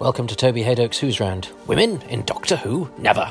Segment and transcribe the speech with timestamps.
[0.00, 1.50] Welcome to Toby Hadoke's Who's Round.
[1.66, 2.90] Women in Doctor Who?
[2.96, 3.30] Never.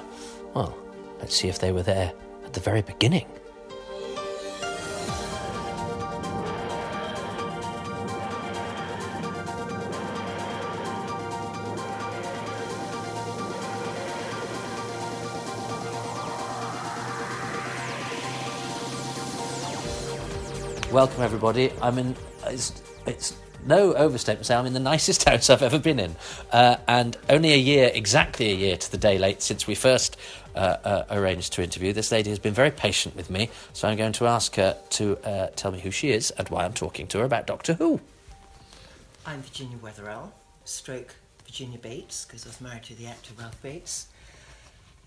[0.54, 0.78] Well,
[1.18, 2.13] let's see if they were there
[2.46, 3.26] at the very beginning.
[20.91, 21.73] Welcome, everybody.
[21.81, 22.15] I'm in.
[22.45, 23.36] It's, it's
[23.66, 26.16] no overstatement say I'm in the nicest house I've ever been in,
[26.52, 30.18] uh, and only a year, exactly a year to the day late since we first
[30.56, 31.93] uh, uh, arranged to interview.
[31.93, 35.17] This lady has been very patient with me, so I'm going to ask her to
[35.19, 38.02] uh, tell me who she is and why I'm talking to her about Doctor Who.
[39.25, 40.31] I'm Virginia Wetherell,
[40.66, 44.08] stroke Virginia Bates, because I was married to the actor Ralph Bates.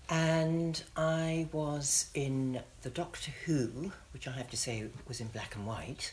[0.09, 5.55] And I was in the Doctor Who, which I have to say was in black
[5.55, 6.11] and white.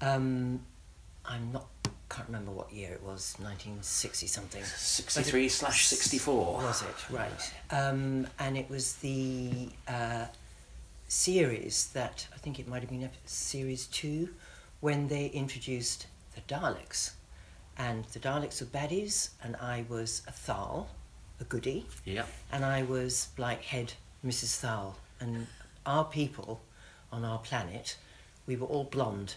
[0.00, 0.60] Um,
[1.30, 1.66] I'm not,
[2.08, 4.64] can't remember what year it was, 1960 something.
[4.64, 6.54] 63 slash 64.
[6.54, 6.88] Was it?
[7.10, 7.52] Right.
[7.70, 10.26] Um, and it was the uh,
[11.08, 14.28] series that, I think it might have been series two,
[14.80, 17.12] when they introduced the Daleks.
[17.78, 20.88] And the Daleks were baddies, and I was a Thal,
[21.40, 22.24] a goody Yeah.
[22.52, 23.92] and I was like head
[24.26, 24.56] Mrs.
[24.56, 24.98] Thal.
[25.20, 25.46] And
[25.86, 26.60] our people
[27.12, 27.96] on our planet,
[28.46, 29.36] we were all blonde,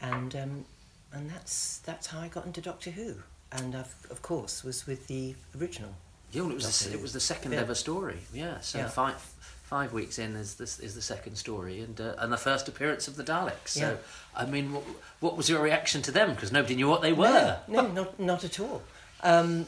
[0.00, 0.64] and um,
[1.12, 3.14] and that's that's how I got into Doctor Who.
[3.52, 5.90] And I've, of course was with the original.
[6.32, 7.60] Yeah, well, it was the, it was the second Yeah.
[7.60, 8.18] ever story.
[8.32, 8.88] Yeah, so Yeah.
[8.88, 9.16] five
[9.64, 13.08] five weeks in is this is the second story and uh, and the first appearance
[13.08, 13.68] of the Daleks.
[13.68, 13.98] So.
[14.36, 14.84] I mean, what,
[15.18, 16.30] what was your reaction to them?
[16.34, 17.58] Because nobody knew what they were.
[17.66, 18.82] No, no, not not at all.
[19.22, 19.66] Um,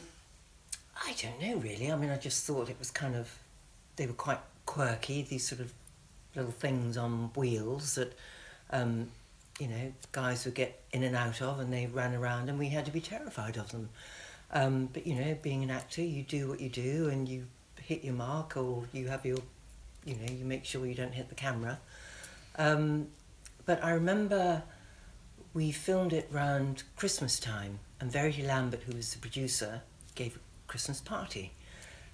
[1.05, 1.91] I don't know really.
[1.91, 3.37] I mean, I just thought it was kind of
[3.97, 5.21] they were quite quirky.
[5.23, 5.73] These sort of
[6.35, 8.13] little things on wheels that
[8.71, 9.09] um,
[9.59, 12.69] you know guys would get in and out of, and they ran around, and we
[12.69, 13.89] had to be terrified of them.
[14.51, 17.47] Um, but you know, being an actor, you do what you do, and you
[17.81, 19.37] hit your mark, or you have your,
[20.05, 21.79] you know, you make sure you don't hit the camera.
[22.57, 23.07] Um,
[23.65, 24.63] but I remember
[25.53, 29.81] we filmed it round Christmas time, and Verity Lambert, who was the producer,
[30.15, 31.51] gave a Christmas party.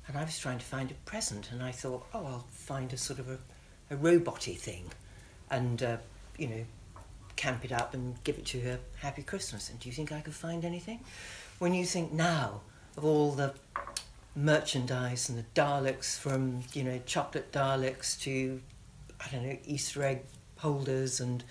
[0.08, 2.98] And I was trying to find a present, and I thought, oh, I'll find a
[2.98, 3.38] sort of a,
[3.94, 4.86] a roboty thing,
[5.52, 5.98] and uh,
[6.38, 6.66] you know,
[7.40, 8.80] camp it up and give it to her.
[8.98, 9.70] Happy Christmas.
[9.70, 11.00] And do you think I could find anything?
[11.58, 12.62] When you think now
[12.98, 13.54] of all the
[14.36, 18.60] merchandise and the Daleks, from you know, chocolate Daleks to
[19.22, 20.24] I don't know, Easter egg
[20.58, 21.46] holders and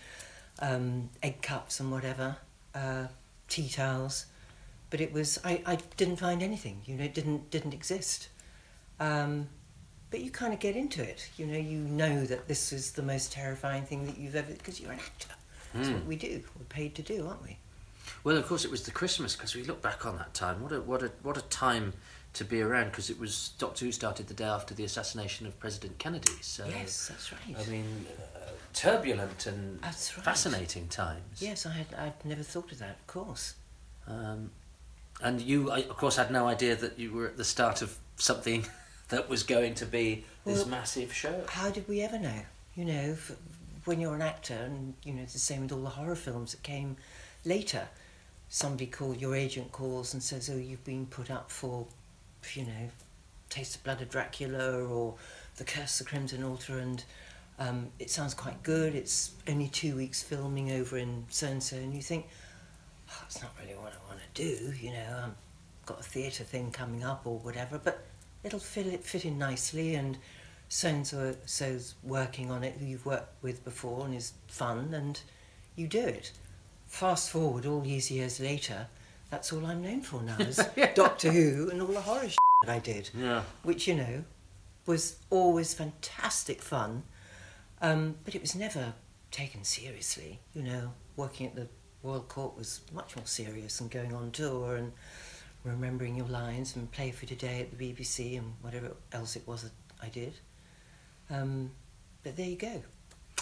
[0.59, 2.37] um, egg cups and whatever,
[2.75, 3.06] uh,
[3.48, 4.27] tea towels.
[4.91, 6.82] But it was I, I didn't find anything.
[6.84, 8.28] You know, it didn't didn't exist.
[9.00, 9.48] Um,
[10.10, 11.31] but you kind of get into it.
[11.38, 14.82] You know, you know that this is the most terrifying thing that you've ever because
[14.82, 15.38] you're an actor.
[15.75, 16.43] That's what we do.
[16.59, 17.59] We're paid to do, aren't we?
[18.25, 20.62] Well, of course, it was the Christmas because we look back on that time.
[20.62, 21.93] What a what a what a time
[22.34, 25.59] to be around because it was Doctor Who started the day after the assassination of
[25.59, 26.33] President Kennedy.
[26.41, 27.57] So yes, that's right.
[27.67, 30.25] I mean, uh, turbulent and That's right.
[30.25, 31.41] fascinating times.
[31.41, 32.97] yes, I had I'd never thought of that.
[33.01, 33.55] Of course.
[34.07, 34.51] Um,
[35.23, 37.97] and you, I, of course, had no idea that you were at the start of
[38.17, 38.67] something
[39.09, 41.43] that was going to be this Well, massive show.
[41.49, 42.41] How did we ever know?
[42.77, 43.17] You know,
[43.88, 46.53] when you're an actor, and you know, it's the same with all the horror films
[46.53, 46.97] that came
[47.44, 47.88] later.
[48.50, 51.87] Somebody called, your agent calls and says, "Oh, you've been put up for,
[52.54, 52.91] you know,
[53.48, 55.15] Taste of Blood of Dracula or
[55.56, 57.03] The Curse of the Crimson Altar," and
[57.59, 58.94] um, it sounds quite good.
[58.94, 62.27] It's only two weeks filming over in so and so, and you think,
[63.10, 66.44] oh, "It's not really what I want to do." You know, I've got a theatre
[66.44, 68.04] thing coming up or whatever, but
[68.44, 70.19] it'll fit it fit in nicely and
[70.69, 74.93] so and so so's working on it who you've worked with before and is fun
[74.93, 75.21] and
[75.77, 76.33] you do it.
[76.87, 78.87] Fast forward all these years later,
[79.31, 80.61] that's all I'm known for now is
[80.95, 83.11] Doctor Who and all the horror shit that I did.
[83.17, 83.43] Yeah.
[83.62, 84.25] Which, you know,
[84.87, 87.03] was always fantastic fun.
[87.81, 88.95] Um, but it was never
[89.31, 90.41] taken seriously.
[90.55, 91.69] You know, working at the
[92.03, 94.92] Royal Court was much more serious and going on tour and
[95.65, 99.63] remembering your lines and play for today at the BBC and whatever else it was
[99.63, 99.72] that
[100.03, 100.34] I did.
[101.30, 101.71] Um,
[102.22, 102.83] but there you go.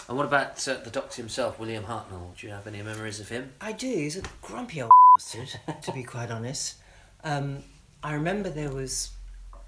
[0.07, 2.37] And what about uh, the Doctor himself, William Hartnell?
[2.37, 3.51] Do you have any memories of him?
[3.59, 3.87] I do.
[3.87, 6.75] He's a grumpy old bastard, to be quite honest.
[7.23, 7.63] Um,
[8.03, 9.11] I remember there was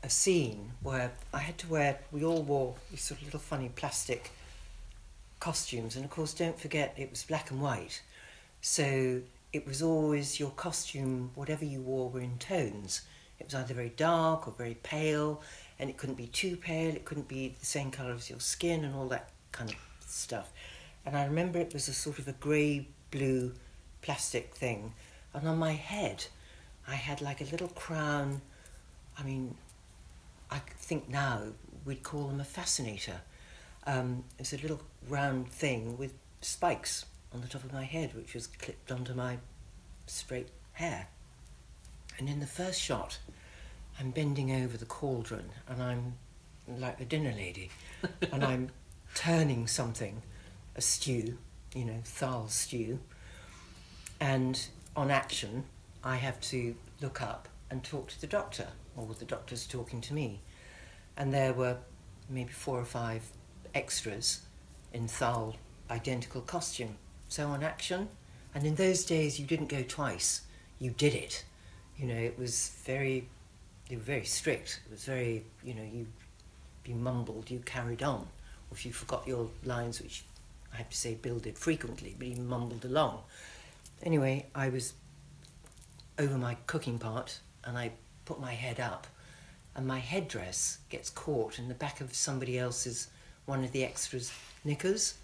[0.04, 2.00] a scene where I had to wear.
[2.12, 4.32] We all wore these sort of little funny plastic
[5.40, 8.02] costumes, and of course, don't forget it was black and white,
[8.62, 9.22] so
[9.52, 13.02] it was always your costume, whatever you wore, were in tones.
[13.40, 15.42] It was either very dark or very pale,
[15.80, 16.94] and it couldn't be too pale.
[16.94, 20.52] It couldn't be the same colour as your skin, and all that kind of stuff.
[21.06, 23.54] And I remember it was a sort of a grey blue
[24.02, 24.94] plastic thing,
[25.34, 26.26] and on my head,
[26.88, 28.42] I had like a little crown.
[29.18, 29.56] I mean,
[30.52, 31.44] I think now
[31.86, 33.22] we'd call them a fascinator.
[33.86, 38.34] Um, was a little round thing with spikes on the top of my head, which
[38.34, 39.38] was clipped onto my
[40.06, 41.08] straight hair.
[42.18, 43.20] And in the first shot,
[44.00, 46.14] I'm bending over the cauldron and I'm
[46.68, 47.70] like the dinner lady
[48.32, 48.70] and I'm
[49.16, 50.22] turning something,
[50.76, 51.38] a stew,
[51.74, 53.00] you know, thal stew.
[54.20, 55.66] And on action,
[56.04, 60.14] I have to look up and talk to the doctor, or the doctor's talking to
[60.14, 60.42] me.
[61.18, 61.78] And there were
[62.30, 63.24] maybe four or five
[63.74, 64.42] extras
[64.94, 65.56] in thal
[65.92, 66.98] identical costume.
[67.28, 68.10] So on action,
[68.56, 70.42] and in those days you didn't go twice,
[70.80, 71.44] you did it.
[71.98, 73.28] You know, it was very,
[73.90, 74.80] they were very strict.
[74.86, 76.08] It was very, you know, you,
[76.86, 78.20] you mumbled, you carried on.
[78.22, 80.24] Or if you forgot your lines, which
[80.72, 83.24] I have to say Bill did frequently, but he mumbled along.
[84.04, 84.94] Anyway, I was
[86.20, 87.92] over my cooking pot and I
[88.26, 89.08] put my head up
[89.76, 93.08] and my headdress gets caught in the back of somebody else's,
[93.46, 94.32] one of the extras'
[94.64, 95.16] knickers.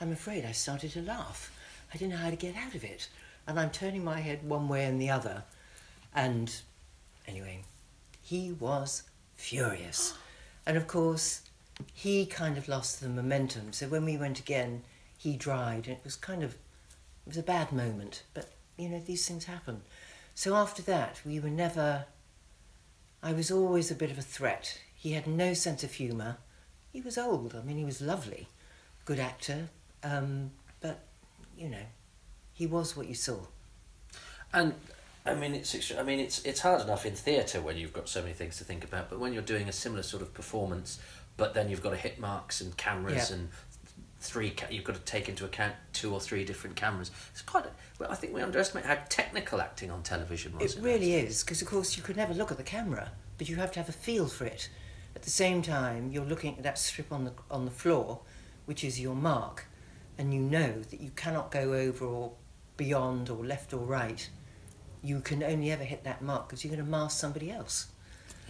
[0.00, 1.50] I'm afraid I started to laugh.
[1.92, 3.08] I didn't know how to get out of it.
[3.46, 5.44] And I'm turning my head one way and the other.
[6.14, 6.54] And
[7.26, 7.60] anyway,
[8.24, 9.02] he was
[9.34, 10.14] furious.
[10.66, 11.42] And of course,
[11.92, 13.72] he kind of lost the momentum.
[13.72, 14.82] So when we went again,
[15.18, 18.22] he dried, and it was kind of, it was a bad moment.
[18.32, 19.82] But you know, these things happen.
[20.34, 22.06] So after that, we were never.
[23.22, 24.80] I was always a bit of a threat.
[24.96, 26.38] He had no sense of humour.
[26.92, 27.54] He was old.
[27.54, 28.48] I mean, he was lovely,
[29.04, 29.68] good actor.
[30.02, 30.50] Um,
[30.80, 31.00] but
[31.58, 31.86] you know,
[32.54, 33.38] he was what you saw.
[34.52, 34.74] And
[35.26, 38.08] I mean, it's extra- I mean, it's it's hard enough in theatre when you've got
[38.08, 39.08] so many things to think about.
[39.08, 40.98] But when you're doing a similar sort of performance,
[41.36, 43.36] but then you've got to hit marks and cameras Yeah.
[43.36, 43.48] and
[44.20, 44.50] three.
[44.50, 47.10] Ca- you've got to take into account two or three different cameras.
[47.32, 47.64] It's quite.
[47.64, 50.76] A, well, I think we underestimate how technical acting on television was.
[50.76, 53.56] It really is, because of course you could never look at the camera, but you
[53.56, 54.68] have to have a feel for it.
[55.16, 58.20] At the same time, you're looking at that strip on the on the floor,
[58.66, 59.68] which is your mark,
[60.18, 62.32] and you know that you cannot go over or
[62.76, 64.28] beyond or left or right.
[65.04, 67.88] You can only ever hit that mark because you're going to mask somebody else.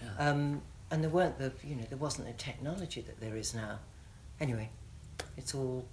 [0.02, 0.30] Yeah.
[0.30, 3.80] Um, and there weren't the you know there wasn't the technology that there is now.
[4.40, 4.70] Anyway,
[5.36, 5.86] it's all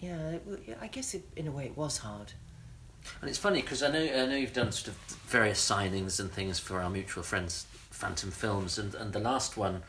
[0.00, 0.30] yeah.
[0.30, 2.32] It, I guess it, in a way it was hard.
[3.20, 4.94] And it's funny because I know I know you've done sort of
[5.26, 9.82] various signings and things for our mutual friends, Phantom Films, and and the last one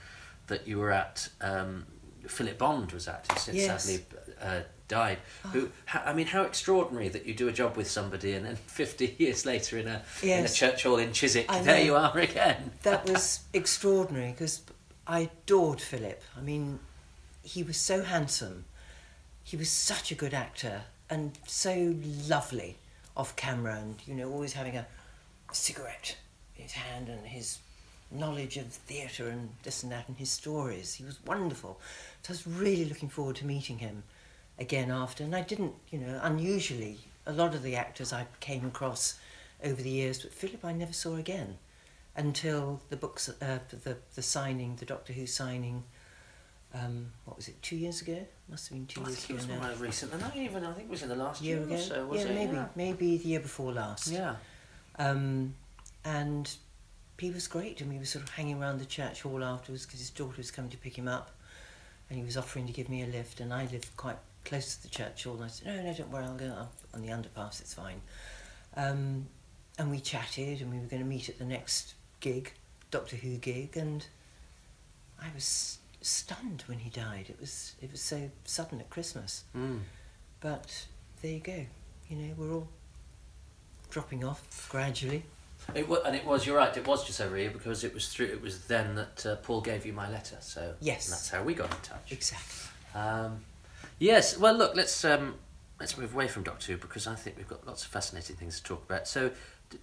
[0.47, 1.85] that you were at, um,
[2.27, 3.85] Philip Bond was at, Yes.
[3.85, 4.05] sadly
[4.41, 4.61] uh,
[4.93, 5.17] died.
[5.43, 5.47] Ah.
[5.49, 9.15] Who I mean, how extraordinary that you do a job with somebody and then fifty
[9.17, 12.71] years later in a in a church hall in Chiswick, there you are again.
[12.83, 14.61] that was extraordinary because
[15.07, 16.21] I adored Philip.
[16.37, 16.79] I mean,
[17.41, 18.65] he was so handsome.
[19.43, 21.95] He was such a good actor and so
[22.27, 22.77] lovely
[23.15, 24.85] off camera, and you know, always having a
[25.51, 26.17] cigarette
[26.55, 27.59] in his hand and his
[28.09, 30.93] knowledge of theatre and this and that and his stories.
[30.93, 31.79] He was wonderful.
[32.21, 34.03] So I was really looking forward to meeting him
[34.59, 35.23] again after.
[35.23, 39.19] And I didn't, you know, unusually, a lot of the actors I came across
[39.63, 41.57] over the years, but Philip I never saw again
[42.15, 45.83] until the books, uh, the the signing, the Doctor Who signing.
[46.75, 47.61] Um, what was it?
[47.61, 48.25] Two years ago?
[48.49, 49.67] Must have been two I years think it was ago now.
[49.67, 50.35] more recent than that.
[50.35, 51.75] Even I think it was in the last year year, ago.
[51.75, 52.05] or so.
[52.07, 52.35] Was yeah, it?
[52.35, 52.65] maybe Yeah.
[52.75, 54.07] maybe the year before last.
[54.11, 54.35] yeah.
[54.97, 55.53] Um,
[56.03, 56.51] and
[57.19, 59.99] he was great, and we were sort of hanging around the church hall afterwards because
[59.99, 61.31] his daughter was coming to pick him up,
[62.09, 64.83] and he was offering to give me a lift, and I lived quite close to
[64.83, 67.09] the church hall, and I said, no, no, don't worry, I'll go up on the
[67.09, 68.01] underpass, it's fine.
[68.75, 69.27] Um,
[69.79, 72.51] and we chatted, and we were going to meet at the next gig,
[72.91, 74.05] Doctor Who gig, and
[75.21, 77.27] I was stunned when he died.
[77.29, 79.43] It was it was so sudden at Christmas.
[79.55, 79.79] Mm.
[80.41, 80.85] But
[81.21, 81.65] there you go.
[82.09, 82.67] You know, we're all
[83.89, 85.23] dropping off gradually.
[85.73, 86.45] It wa- and it was.
[86.45, 86.75] You're right.
[86.75, 88.25] It was just over here because it was through.
[88.27, 90.37] It was then that uh, Paul gave you my letter.
[90.41, 91.09] So Yes.
[91.09, 92.11] that's how we got in touch.
[92.11, 92.69] Exactly.
[92.99, 93.39] Um,
[93.99, 94.37] yes.
[94.37, 94.75] Well, look.
[94.75, 95.35] Let's um,
[95.79, 98.59] let's move away from Doctor Who because I think we've got lots of fascinating things
[98.59, 99.07] to talk about.
[99.07, 99.31] So,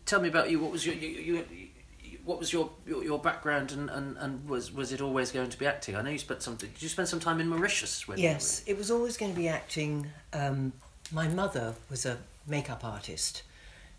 [0.07, 0.61] tell me about you.
[0.61, 4.49] What was your you, you, you, what was your, your your background and, and, and
[4.49, 5.97] was was it always going to be acting?
[5.97, 6.57] I know you spent some.
[6.57, 8.07] Did you spend some time in Mauritius?
[8.07, 10.07] When Yes, it was always going to be acting.
[10.33, 10.73] Um,
[11.13, 13.43] my mother was a makeup artist.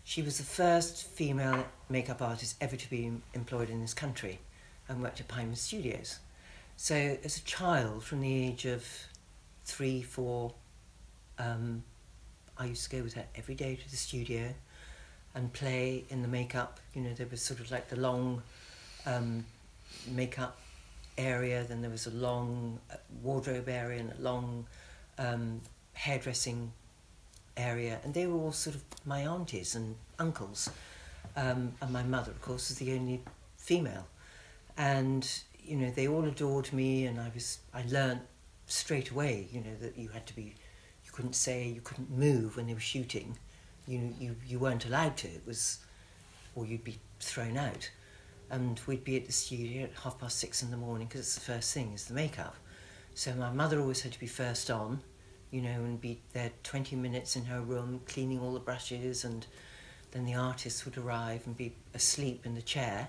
[0.04, 4.40] She was the first female makeup artist ever to be employed in this country
[4.88, 6.18] and worked at Pinewood Studios.
[6.76, 8.84] So, as a child, from the age of
[9.64, 10.54] three, four,
[11.38, 11.82] um,
[12.58, 14.54] I used to go with her every day to the studio
[15.34, 16.80] and play in the makeup.
[16.94, 18.42] You know, there was sort of like the long
[19.06, 19.44] um,
[20.06, 20.58] makeup
[21.18, 24.66] area, then there was a long uh, wardrobe area and a long
[25.18, 25.60] um,
[25.94, 26.72] hairdressing
[27.56, 30.70] area, and they were all sort of my aunties and uncles.
[31.36, 33.22] Um, and my mother, of course, was the only
[33.56, 34.06] female.
[34.76, 35.26] And,
[35.64, 38.20] you know, they all adored me and I was, I learned
[38.66, 40.54] straight away, you know, that you had to be,
[41.04, 43.36] you couldn't say, you couldn't move when they were shooting.
[43.86, 45.28] You, you, you weren't allowed to.
[45.28, 45.78] It was,
[46.54, 47.90] or you'd be thrown out.
[48.50, 51.34] And we'd be at the studio at half past six in the morning because it's
[51.34, 52.54] the first thing, is the makeup.
[53.14, 55.00] So my mother always had to be first on,
[55.50, 59.46] you know, and be there 20 minutes in her room cleaning all the brushes and
[60.12, 63.08] then the artists would arrive and be asleep in the chair,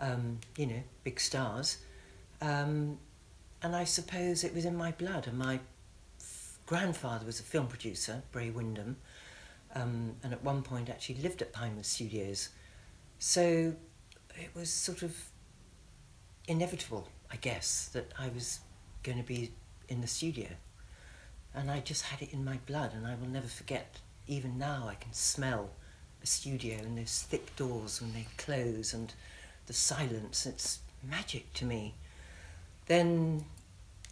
[0.00, 1.78] um, you know, big stars.
[2.40, 2.98] Um,
[3.62, 5.26] and I suppose it was in my blood.
[5.26, 5.60] And my
[6.66, 8.96] grandfather was a film producer, Bray Wyndham,
[9.74, 12.50] um, and at one point actually lived at Pinewood Studios.
[13.18, 13.74] So
[14.36, 15.16] it was sort of
[16.46, 18.60] inevitable, I guess, that I was
[19.02, 19.52] going to be
[19.88, 20.48] in the studio.
[21.54, 23.96] And I just had it in my blood, and I will never forget.
[24.26, 25.70] Even now, I can smell
[26.22, 29.12] a studio and those thick doors when they close and
[29.66, 30.46] the silence.
[30.46, 31.94] It's magic to me.
[32.88, 33.44] Then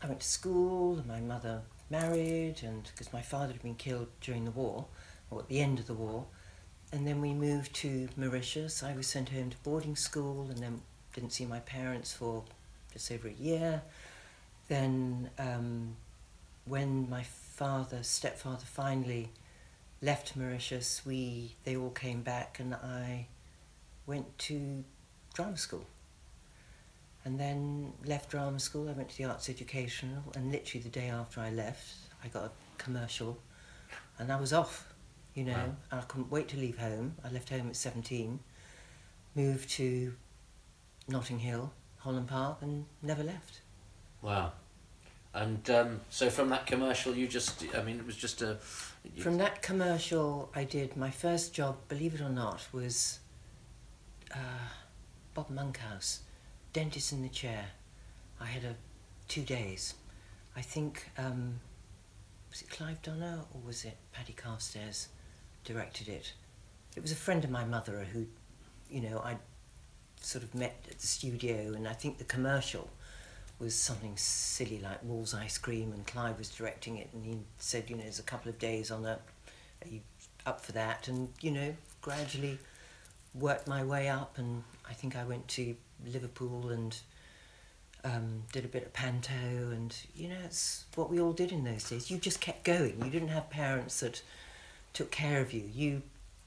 [0.02, 4.08] I went to school, and my mother married, and because my father had been killed
[4.20, 4.86] during the war,
[5.30, 6.26] or at the end of the war,
[6.92, 8.82] and then we moved to Mauritius.
[8.82, 10.82] I was sent home to boarding school, and then
[11.14, 12.44] didn't see my parents for
[12.92, 13.82] just over a year.
[14.68, 15.96] Then, um,
[16.66, 19.30] when my father, stepfather, finally
[20.02, 23.28] left Mauritius, we they all came back, and I
[24.06, 24.84] went to
[25.32, 25.86] drama school.
[27.26, 28.88] And then left drama school.
[28.88, 31.84] I went to the arts educational, and literally the day after I left,
[32.22, 33.36] I got a commercial,
[34.18, 34.94] and I was off.
[35.34, 35.76] You know, Wow.
[35.90, 37.16] and I couldn't wait to leave home.
[37.24, 38.38] I left home at seventeen,
[39.34, 40.14] moved to
[41.08, 43.60] Notting Hill, Holland Park, and never left.
[44.22, 44.52] Wow.
[45.34, 48.56] And um, so from that commercial, you just, I mean, it was just a.
[49.14, 53.18] you- From that commercial, I did my first job, believe it or not, was
[54.32, 54.68] uh,
[55.34, 56.20] Bob Monkhouse,
[56.72, 57.66] dentist in the chair.
[58.40, 58.76] I had a
[59.28, 59.94] two days.
[60.56, 61.60] I think um,
[62.50, 65.08] was it Clive Donner or was it Paddy Carstairs
[65.64, 66.32] directed it?
[66.96, 68.26] It was a friend of my mother who,
[68.90, 69.36] you know, I
[70.20, 72.88] sort of met at the studio, and I think the commercial
[73.58, 77.88] was something silly like Wall's Ice Cream, and Clive was directing it, and he said,
[77.88, 79.22] you know, there's a couple of days on that,
[79.84, 80.00] are you
[80.46, 81.08] up for that?
[81.08, 82.58] And, you know, gradually
[83.34, 86.96] worked my way up, and I think I went to Liverpool and
[88.04, 91.64] um, did a bit of panto, and, you know, it's what we all did in
[91.64, 92.10] those days.
[92.10, 93.02] You just kept going.
[93.04, 94.22] You didn't have parents that
[94.92, 95.64] took care of you.
[95.74, 96.02] You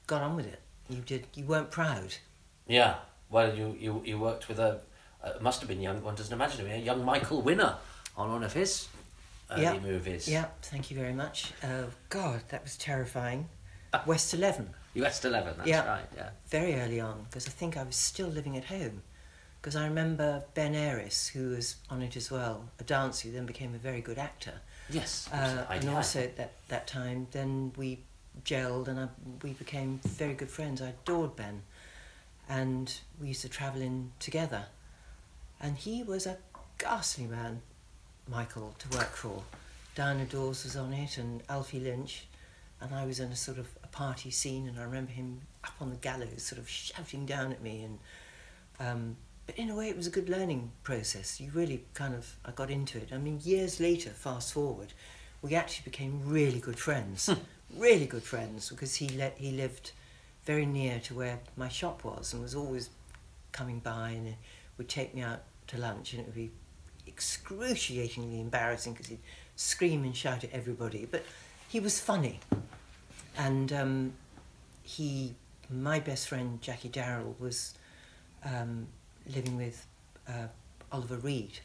[0.08, 0.60] got on with it.
[0.89, 1.27] You did.
[1.36, 2.15] You weren't proud.
[2.68, 2.96] Yeah.
[3.29, 4.82] Well, you, you, you worked with a.
[5.24, 6.01] Uh, must have been young.
[6.01, 6.72] One doesn't imagine him.
[6.72, 7.75] A young Michael Winner
[8.15, 8.88] on one of his
[9.51, 9.79] early Yeah.
[9.79, 10.27] movies.
[10.29, 11.51] Yeah, thank you very much.
[11.62, 13.50] Uh, God, that was terrifying.
[14.06, 15.56] West 11, West Eleven.
[15.58, 15.86] That's Yeah.
[15.86, 16.06] right.
[16.15, 16.29] Yeah.
[16.48, 19.01] very early on, because I think I was still living at home.
[19.62, 23.46] Because I remember Ben Aris, who was on it as well, a dancer who then
[23.46, 24.54] became a very good actor.
[24.89, 25.30] Yes.
[25.34, 28.00] Uh, and also at that, that time, then we
[28.46, 29.08] gelled and I,
[29.44, 30.82] we became very good friends.
[30.82, 31.63] I adored Ben.
[32.48, 34.66] And we used to travel in together.
[35.60, 36.38] And he was a
[36.78, 37.62] ghastly man,
[38.28, 39.44] Michael, to work for.
[39.94, 42.28] Diana Dors was on it and Alfie Lynch.
[42.80, 45.74] And I was in a sort of a party scene and I remember him up
[45.82, 48.00] on the gallows sort of shouting down at me and
[48.80, 49.18] um,
[49.50, 51.41] but in a way, it was a good learning process.
[51.41, 53.10] You really kind of, I got into it.
[53.12, 54.94] I mean, years later, fast forward,
[55.41, 57.34] we actually became really good friends.
[57.75, 59.91] really good friends because he let he lived
[60.46, 62.91] very near to where my shop was and was always
[63.51, 64.36] coming by and
[64.77, 66.51] would take me out to lunch and it would be
[67.08, 69.18] excruciatingly embarrassing because he'd
[69.56, 71.08] scream and shout at everybody.
[71.10, 71.25] But
[71.68, 72.39] he was funny,
[73.36, 74.13] and um,
[74.84, 75.34] he,
[75.72, 77.74] my best friend Jacquie Daryl was
[78.46, 78.86] um,
[79.34, 79.86] living with
[80.28, 80.48] uh,
[80.92, 81.60] Oliver Reed,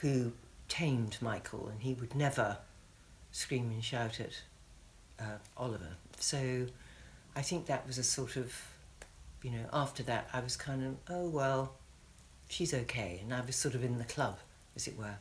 [0.00, 0.32] who
[0.68, 2.58] tamed Michael, and he would never
[3.32, 4.42] scream and shout at
[5.18, 5.96] uh, Oliver.
[6.18, 6.66] So
[7.36, 8.54] I think that was a sort of,
[9.42, 11.74] you know, after that I was kind of, oh well,
[12.48, 14.38] she's okay, and I was sort of in the club,
[14.76, 15.16] as it were.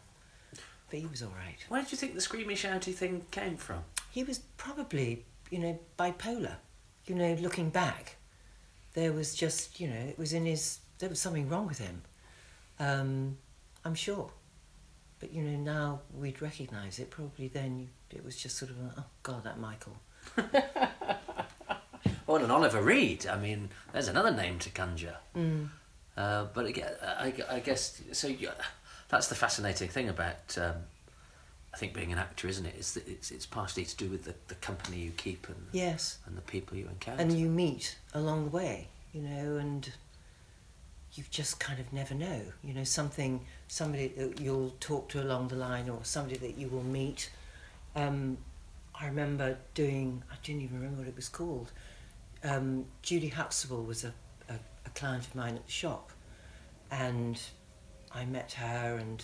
[0.89, 1.57] But he was all right.
[1.69, 3.83] Where do you think the screamy shouty thing came from?
[4.11, 6.57] He was probably, you know, bipolar.
[7.05, 8.17] You know, looking back,
[8.93, 12.01] there was just, you know, it was in his, there was something wrong with him.
[12.79, 13.37] Um,
[13.83, 14.31] I'm sure.
[15.19, 17.09] But, you know, now we'd recognise it.
[17.09, 19.97] Probably then it was just sort of, oh, God, that Michael.
[22.25, 23.27] Well, and Oliver Reed.
[23.27, 25.17] I mean, there's another name to conjure.
[25.35, 25.67] Mm.
[26.15, 28.31] Uh, but again, I, I guess so.
[29.09, 30.75] That's the fascinating thing about, um,
[31.73, 32.75] I think, being an actor, isn't it?
[32.79, 36.19] Is that it's it's partially to do with the, the company you keep and Yes.
[36.25, 37.21] and the people you encounter.
[37.21, 38.87] And you meet along the way.
[39.11, 39.91] you know, and
[41.15, 42.41] you just kind of never know.
[42.63, 46.67] You know, something, somebody that you'll talk to along the line or somebody that you
[46.67, 47.29] will meet.
[47.95, 48.37] Um,
[48.99, 51.71] I remember doing, I didn't even remember what it was called.
[52.43, 54.13] Um, Judy Huxtable was a,
[54.49, 54.55] a,
[54.85, 56.11] a client of mine at the shop,
[56.91, 57.39] and
[58.11, 59.23] I met her, and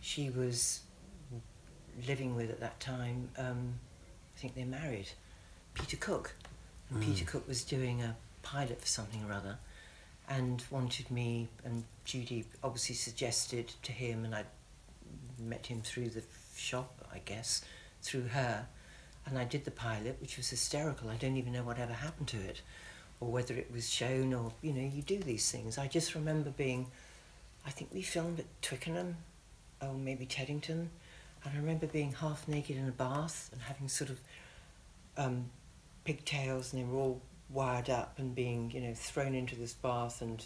[0.00, 0.80] she was
[2.06, 3.74] living with at that time, um,
[4.36, 5.08] I think they married,
[5.74, 6.34] Peter Cook.
[6.90, 9.58] And Peter Cook was doing a pilot for something or other
[10.28, 14.44] and wanted me, and Judy obviously suggested to him, and I
[15.38, 16.22] met him through the
[16.56, 17.62] shop, I guess,
[18.02, 18.66] through her.
[19.26, 21.10] And I did the pilot, which was hysterical.
[21.10, 22.62] I don't even know what ever happened to it,
[23.20, 25.78] or whether it was shown, or, you know, you do these things.
[25.78, 26.86] I just remember being,
[27.66, 29.16] I think we filmed at Twickenham,
[29.80, 30.90] or maybe Teddington,
[31.44, 34.20] and I remember being half naked in a bath and having sort of
[35.16, 35.50] um,
[36.04, 40.20] pigtails, and they were all wired up and being, you know, thrown into this bath
[40.20, 40.44] and,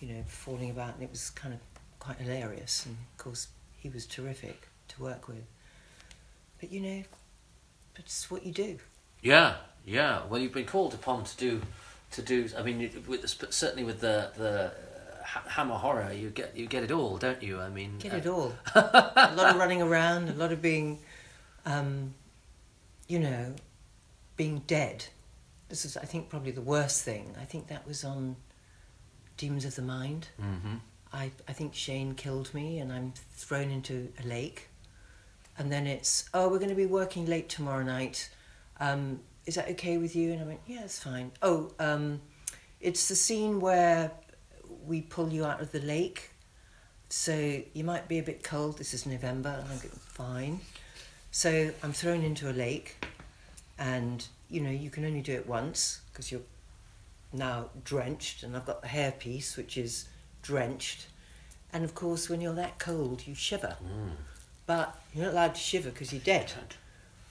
[0.00, 1.60] you know, falling about, and it was kind of
[1.98, 2.86] quite hilarious.
[2.86, 3.48] And of course,
[3.78, 5.44] he was terrific to work with.
[6.60, 7.02] But you know,
[7.96, 8.78] it's what you do.
[9.22, 10.20] Yeah, yeah.
[10.28, 11.62] Well, you've been called upon to do,
[12.12, 12.48] to do.
[12.56, 16.90] I mean, with certainly with the the uh, Hammer horror, you get you get it
[16.90, 17.60] all, don't you?
[17.60, 18.54] I mean, Get uh, it all.
[18.74, 20.98] a lot of running around, a lot of being,
[21.64, 22.14] um,
[23.08, 23.54] you know,
[24.36, 25.06] being dead.
[25.70, 27.34] This is, I think, probably the worst thing.
[27.40, 28.36] I think that was on
[29.36, 30.28] Demons of the Mind.
[30.40, 30.74] Mm-hmm.
[31.12, 34.68] I, I think Shane killed me and I'm thrown into a lake.
[35.56, 38.30] And then it's, oh, we're going to be working late tomorrow night.
[38.80, 40.32] Um, is that okay with you?
[40.32, 41.32] And I went, yeah, it's fine.
[41.40, 42.20] Oh, um,
[42.80, 44.10] it's the scene where
[44.86, 46.30] we pull you out of the lake.
[47.10, 48.78] So you might be a bit cold.
[48.78, 49.50] This is November.
[49.50, 50.60] And I'm going, fine.
[51.30, 53.04] So I'm thrown into a lake.
[53.78, 56.42] And, you know, you can only do it once because you're
[57.32, 58.42] now drenched.
[58.42, 60.08] And I've got the hairpiece, which is
[60.42, 61.06] drenched.
[61.72, 63.76] And of course, when you're that cold, you shiver.
[63.82, 64.10] Mm.
[64.66, 66.52] But you're not allowed to shiver because you're dead.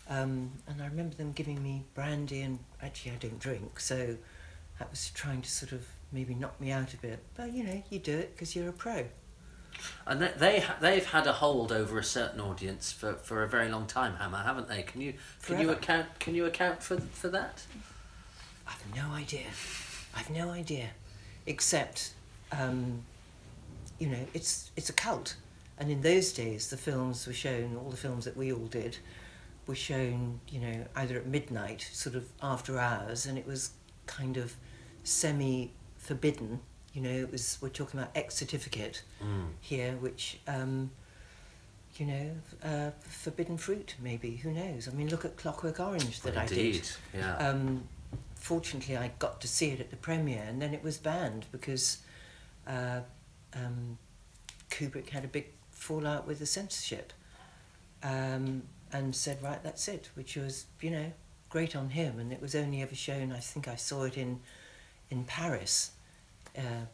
[0.10, 4.18] Um, and I remember them giving me brandy, and actually, I don't drink, so
[4.80, 7.20] that was trying to sort of maybe knock me out a bit.
[7.36, 9.06] But you know, you do it because you're a pro.
[10.06, 13.70] And they, they they've had a hold over a certain audience for, for a very
[13.70, 14.84] long time, Hammer, haven't they?
[14.84, 15.14] Can you
[15.44, 17.64] can you account can you account for for that?
[18.68, 19.48] I've no idea.
[20.16, 20.90] I've no idea,
[21.46, 22.14] except,
[22.52, 23.04] um,
[24.00, 25.36] you know, it's it's a cult,
[25.78, 27.76] and in those days, the films were shown.
[27.76, 28.98] All the films that we all did
[29.68, 33.72] were shown, you know, either at midnight, sort of after hours, and it was
[34.08, 34.56] kind of
[35.04, 36.60] semi forbidden.
[36.94, 39.50] You know, it was we're talking about X certificate Mm.
[39.62, 40.40] here, which.
[40.48, 40.92] Um,
[41.98, 42.32] you know,
[42.64, 44.38] uh, forbidden fruit, maybe.
[44.38, 44.88] Who knows?
[44.88, 46.58] I mean, look at Clockwork Orange that I did.
[46.58, 47.36] Indeed, yeah.
[47.38, 47.84] Um,
[48.36, 51.98] fortunately, I got to see it at the premiere, and then it was banned because
[52.68, 53.02] uh,
[53.54, 53.98] um,
[54.70, 57.12] Kubrick had a big fallout with the censorship,
[58.04, 61.12] um, and said, "Right, that's it," which was, you know,
[61.50, 62.18] great on him.
[62.20, 63.32] And it was only ever shown.
[63.34, 64.40] I think I saw it in
[65.10, 65.92] in Paris,
[66.60, 66.86] uh,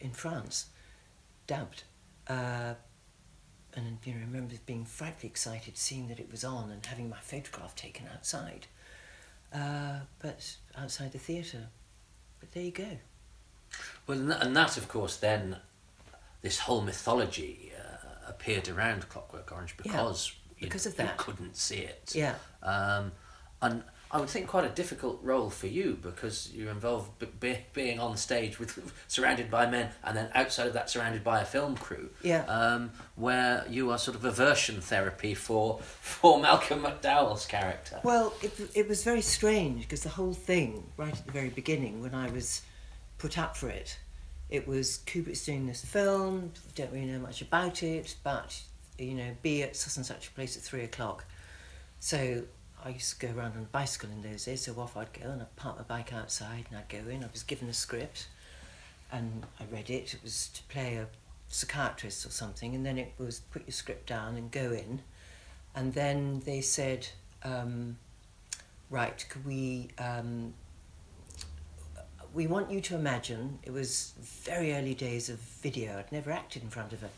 [0.00, 0.66] in France,
[1.46, 1.84] dubbed.
[2.28, 2.74] Uh,
[3.74, 7.08] and you know, I remember being frightfully excited seeing that it was on and having
[7.08, 8.66] my photograph taken outside
[9.54, 11.68] uh, but outside the theatre.
[12.40, 12.98] But there you go.
[14.06, 15.56] Well, and that, and that, of course, then
[16.42, 21.16] this whole mythology uh, appeared around Clockwork Orange Yeah, because you, because of you that.
[21.16, 22.12] couldn't see it.
[22.14, 22.34] Yeah.
[22.62, 23.12] Um,
[23.60, 27.98] and I would think quite a difficult role for you because you're involved b- being
[27.98, 31.76] on stage with surrounded by men and then outside of that surrounded by a film
[31.76, 32.10] crew.
[32.22, 32.44] Yeah.
[32.44, 38.00] Um, where you are sort of aversion therapy for for Malcolm McDowell's character.
[38.04, 42.02] Well, it, it was very strange because the whole thing, right at the very beginning,
[42.02, 42.60] when I was
[43.16, 43.98] put up for it,
[44.50, 48.60] it was Kubrick's doing this film, don't really know much about it, but,
[48.98, 51.24] you know, be at such and such a place at three o'clock.
[51.98, 52.42] So
[52.84, 55.30] I used to go around on a bicycle in those days, so off I'd go
[55.30, 57.22] and I'd park my bike outside and I'd go in.
[57.22, 58.26] I was given a script
[59.12, 60.14] and I read it.
[60.14, 61.06] It was to play a
[61.48, 65.02] psychiatrist or something, and then it was put your script down and go in.
[65.74, 67.06] And then they said,
[67.44, 67.98] um,
[68.90, 70.54] right, could we, um,
[72.34, 75.98] we want you to imagine, it was very early days of video.
[75.98, 77.10] I'd never acted in front of a,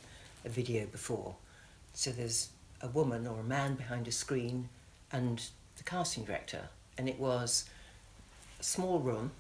[0.45, 1.37] a video before.
[1.95, 2.51] So there's
[2.83, 4.69] a woman or a man behind a screen
[5.15, 5.41] and
[5.77, 6.69] the casting director.
[6.99, 7.65] And it was
[8.59, 9.31] a small room.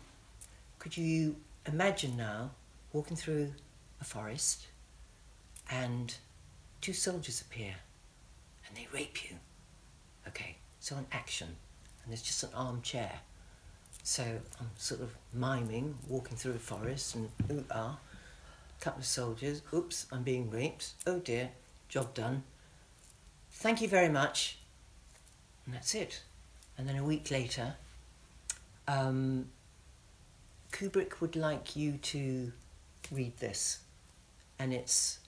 [0.78, 2.50] Could you imagine now
[2.92, 3.52] walking through
[4.00, 4.66] a forest
[5.70, 6.14] and
[6.80, 7.74] two soldiers appear
[8.66, 9.36] and they rape you?
[10.28, 11.48] Okay, so an action.
[12.02, 13.12] And there's just an armchair.
[14.04, 17.98] So I'm sort of miming, walking through a forest, and ooh ah,
[18.80, 19.62] couple of soldiers.
[19.72, 20.90] Oops, I'm being raped.
[21.06, 21.50] Oh dear,
[21.88, 22.42] job done.
[23.50, 24.58] Thank you very much.
[25.66, 26.22] And that's it.
[26.76, 27.76] And then a week later,
[28.88, 29.46] um,
[30.72, 32.52] Kubrick would like you to
[33.10, 33.78] read this.
[34.58, 35.18] And it's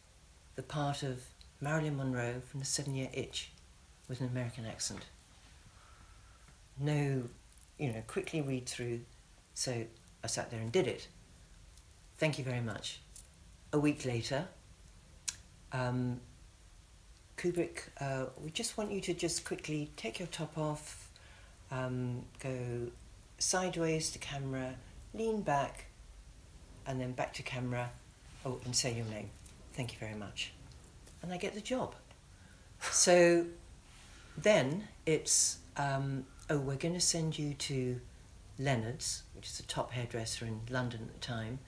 [0.56, 1.22] the part of
[1.60, 3.50] Marilyn Monroe from The Seven Year Itch
[4.08, 5.06] with an American accent.
[6.78, 7.22] No,
[7.78, 9.00] you know, quickly read through.
[9.54, 9.84] So
[10.22, 11.08] I sat there and did it.
[12.18, 13.00] Thank you very much.
[13.72, 14.46] A week later,
[15.72, 16.20] um,
[17.36, 21.10] Kubrick, uh, we just want you to just quickly take your top off,
[21.70, 22.88] um, go
[23.38, 24.74] sideways to camera,
[25.12, 25.86] lean back,
[26.86, 27.90] and then back to camera.
[28.44, 29.30] Oh, and say your name.
[29.72, 30.52] Thank you very much.
[31.22, 31.94] And I get the job.
[32.80, 33.46] So
[34.38, 38.00] then it's, um, oh, we're going to send you to
[38.58, 41.58] Leonard's, which is the top hairdresser in London at the time,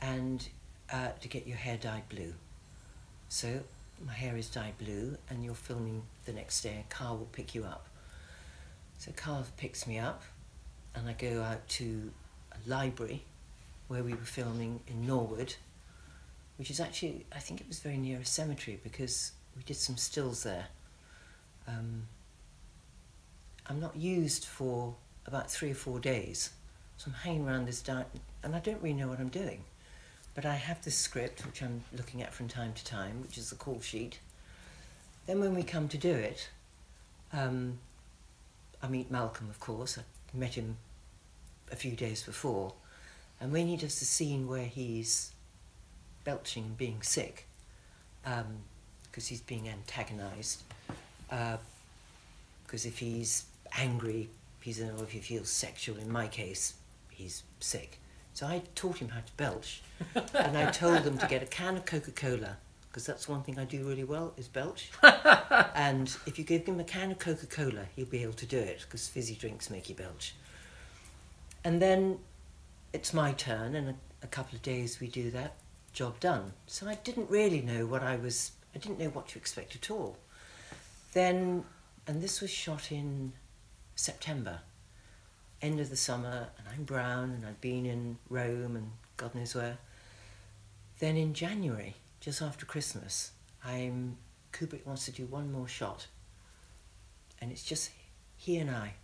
[0.00, 0.48] and
[0.92, 2.34] uh, to get your hair dyed blue.
[3.28, 3.60] So
[4.04, 6.84] my hair is dyed blue, and you're filming the next day.
[6.88, 7.86] Carl will pick you up.
[8.98, 10.22] So Carl picks me up,
[10.94, 12.12] and I go out to
[12.52, 13.24] a library
[13.88, 15.54] where we were filming in Norwood,
[16.56, 19.96] which is actually, I think it was very near a cemetery because we did some
[19.96, 20.66] stills there.
[21.66, 22.06] Um,
[23.66, 24.94] I'm not used for
[25.26, 26.50] about three or four days,
[26.96, 28.04] so I'm hanging around this di-
[28.42, 29.64] and I don't really know what I'm doing.
[30.34, 33.50] But I have this script which I'm looking at from time to time, which is
[33.50, 34.18] the call sheet.
[35.26, 36.50] Then when we come to do it,
[37.32, 37.78] um,
[38.82, 39.96] I meet Malcolm, of course.
[39.98, 40.02] I
[40.36, 40.76] met him
[41.70, 42.74] a few days before,
[43.40, 45.30] and when he does the scene where he's
[46.24, 47.46] belching and being sick,
[48.22, 50.62] because he's being antagonised,
[51.28, 53.44] because if he's
[53.78, 54.28] angry,
[54.60, 55.96] he's or if he feels sexual.
[55.96, 56.74] In my case,
[57.10, 58.00] he's sick.
[58.34, 59.82] So I taught him how to belch,
[60.34, 62.56] and I told them to get a can of Coca Cola
[62.94, 64.90] because that's one thing I do really well is belch.
[65.74, 68.58] and if you give him a can of Coca Cola, he'll be able to do
[68.58, 70.36] it because fizzy drinks make you belch.
[71.64, 72.18] And then
[72.92, 75.54] it's my turn, and a, a couple of days we do that,
[75.92, 76.52] job done.
[76.68, 79.90] So I didn't really know what I was, I didn't know what to expect at
[79.90, 80.16] all.
[81.14, 81.64] Then,
[82.06, 83.32] and this was shot in
[83.96, 84.60] September,
[85.64, 89.54] end of the summer, and I'm brown, and I'd been in Rome and God knows
[89.54, 89.78] where.
[90.98, 93.32] Then in January, just after Christmas,
[93.64, 94.18] I'm
[94.52, 96.06] Kubrick wants to do one more shot,
[97.40, 97.90] and it's just
[98.36, 98.94] he and I,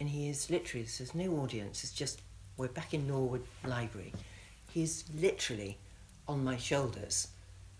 [0.00, 1.84] and he is literally there's no audience.
[1.84, 2.22] It's just
[2.56, 4.12] we're back in Norwood Library.
[4.70, 5.76] He's literally
[6.26, 7.28] on my shoulders,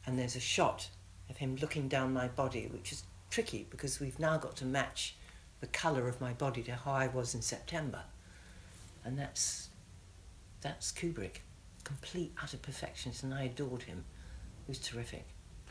[0.07, 0.89] and there's a shot
[1.31, 5.17] of him looking down my body, which is tricky because we've now got to match
[5.63, 8.03] the colour of my body to how I was in September.
[9.05, 9.69] And that's
[10.61, 11.37] that's Kubrick.
[11.85, 14.05] Complete utter perfectionist and I adored him.
[14.67, 15.25] He was terrific.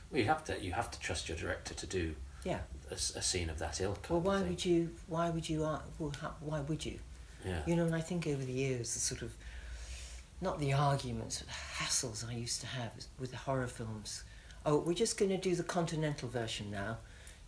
[0.09, 2.59] Well, you have to you have to trust your director to do Yeah.
[2.89, 4.07] a, a scene of that ilk.
[4.09, 4.89] Well, why would you?
[5.07, 5.63] Why would you?
[5.65, 6.97] ar- Well, how, why would you?
[7.45, 7.61] Yeah.
[7.67, 9.33] You know, and I think over the years, the sort of
[10.39, 14.23] not the arguments, but the hassles I used to have with the horror films.
[14.65, 16.97] Oh, we're just going to do the continental version now.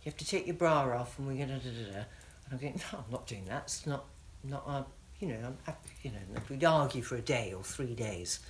[0.02, 2.04] You have to take your bra off, and we're going to da da da.
[2.44, 3.62] And I'm going, no, I'm not doing that.
[3.64, 4.04] It's not
[4.42, 4.64] not.
[4.66, 4.82] Uh,
[5.20, 6.18] you know, I'm, you know,
[6.50, 8.40] we'd argue for a day or three days,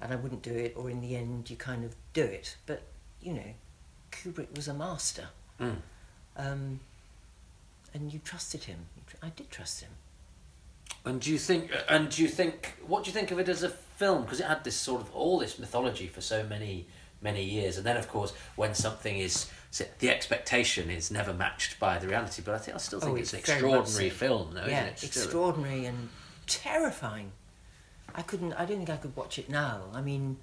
[0.00, 0.74] and I wouldn't do it.
[0.76, 2.56] Or in the end, you kind of do it.
[2.66, 2.82] But
[3.20, 3.54] you know,
[4.12, 5.28] Kubrick was a master.
[5.60, 5.76] Mm.
[6.36, 6.80] Um,
[7.92, 8.86] and you trusted him.
[9.22, 9.90] I did trust him.
[11.04, 11.70] And do you think?
[11.88, 12.74] And do you think?
[12.86, 14.22] What do you think of it as a film?
[14.22, 16.86] Because it had this sort of all this mythology for so many
[17.24, 19.50] many years, and then of course when something is
[19.98, 22.42] the expectation is never matched by the reality.
[22.44, 24.84] But I think I still think Oh, it's an it's much extraordinary film, though, yeah,
[24.92, 25.04] isn't it?
[25.04, 26.10] Extraordinary and
[26.46, 27.32] terrifying.
[28.14, 28.52] I couldn't.
[28.52, 29.80] I don't think I could watch it now.
[29.92, 30.36] I mean,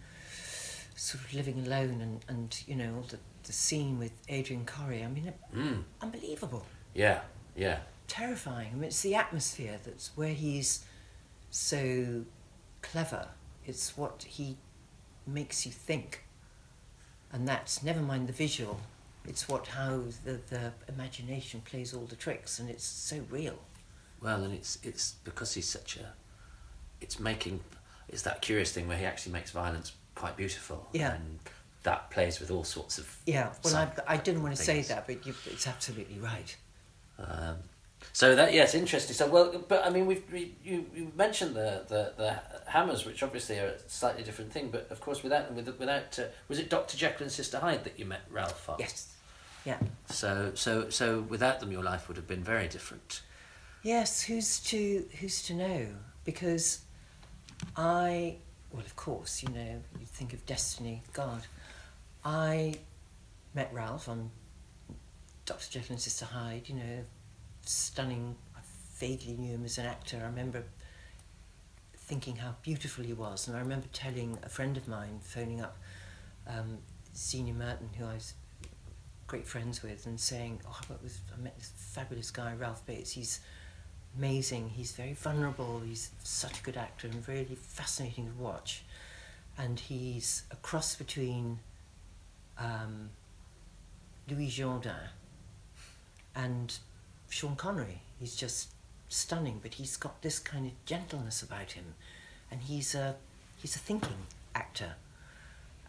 [0.96, 5.04] sort of living alone and and you know all the the scene with Adrienne Corri.
[5.04, 5.84] I mean, Mm.
[6.02, 7.22] unbelievable, Yeah,
[7.56, 7.80] yeah.
[8.08, 8.70] terrifying.
[8.74, 10.84] I mean, it's the atmosphere that's where he's
[11.50, 12.26] so
[12.82, 13.30] clever.
[13.66, 14.58] It's what he
[15.26, 16.24] makes you think,
[17.32, 18.80] and that's never mind the visual.
[19.28, 23.60] It's what how the the imagination plays all the tricks, and it's so real.
[24.22, 26.14] Well, and it's it's because he's such a.
[27.00, 27.62] It's making.
[28.10, 30.88] It's that curious thing where he actually makes violence quite beautiful.
[30.94, 31.14] Yeah.
[31.16, 31.40] And
[31.84, 33.16] that plays with all sorts of.
[33.26, 36.56] Yeah, well, I, I didn't want to say that, but you, it's absolutely right.
[37.18, 37.58] Um,
[38.14, 39.16] so that yes, interesting.
[39.16, 43.24] So well, but I mean, we've we, you you mentioned the, the the hammers, which
[43.24, 46.60] obviously are a slightly different thing, but of course without them, with, without uh, was
[46.60, 48.78] it Doctor Jekyll and Sister Hyde that you met Ralph on?
[48.80, 49.14] Yes.
[49.66, 49.78] Yeah.
[50.08, 53.22] So so so without them, your life would have been very different.
[53.84, 54.24] Yes.
[54.24, 55.88] Who's to Who's to know?
[56.24, 56.82] because
[57.76, 58.38] I,
[58.72, 61.46] well, of course, you know, you think of destiny, God.
[62.24, 62.76] I
[63.54, 64.30] met Ralph on
[65.46, 65.72] Dr.
[65.72, 67.04] Jekyll and Sister Hyde, you know,
[67.66, 68.36] stunning.
[68.56, 68.60] I
[68.98, 70.18] vaguely knew him as an actor.
[70.22, 70.64] I remember
[71.96, 75.78] thinking how beautiful he was, and I remember telling a friend of mine, phoning up
[76.48, 76.80] um,
[77.16, 78.34] Zienia Merton, who I was
[79.28, 83.12] great friends with, and saying, "Oh, I, was, I met this fabulous guy, Ralph Bates.
[83.12, 83.40] He's
[84.18, 84.70] amazing.
[84.70, 85.82] He's very vulnerable.
[85.86, 88.84] He's such a good actor and really fascinating to watch.
[89.58, 91.60] And he's a cross between
[92.58, 93.10] um,
[94.30, 95.10] Louis Jourdan
[96.36, 96.78] and
[97.32, 98.02] Sean Connery.
[98.20, 98.74] He's just
[99.08, 101.96] stunning, but he's got this kind of gentleness about him,
[102.52, 103.16] and he's a
[103.56, 104.94] he's a thinking actor.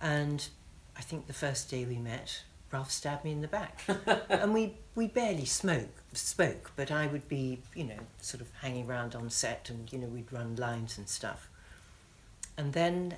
[0.00, 0.48] And
[0.96, 3.83] I think the first day we met, Ralph stabbed me in the back,
[4.31, 8.88] and we we barely smoke spoke, but I would be you know sort of hanging
[8.88, 11.48] around on set, and you know we'd run lines and stuff.
[12.57, 13.16] And then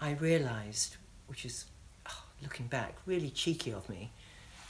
[0.00, 0.96] I realised,
[1.28, 1.66] which is
[2.08, 4.10] oh, looking back, really cheeky of me,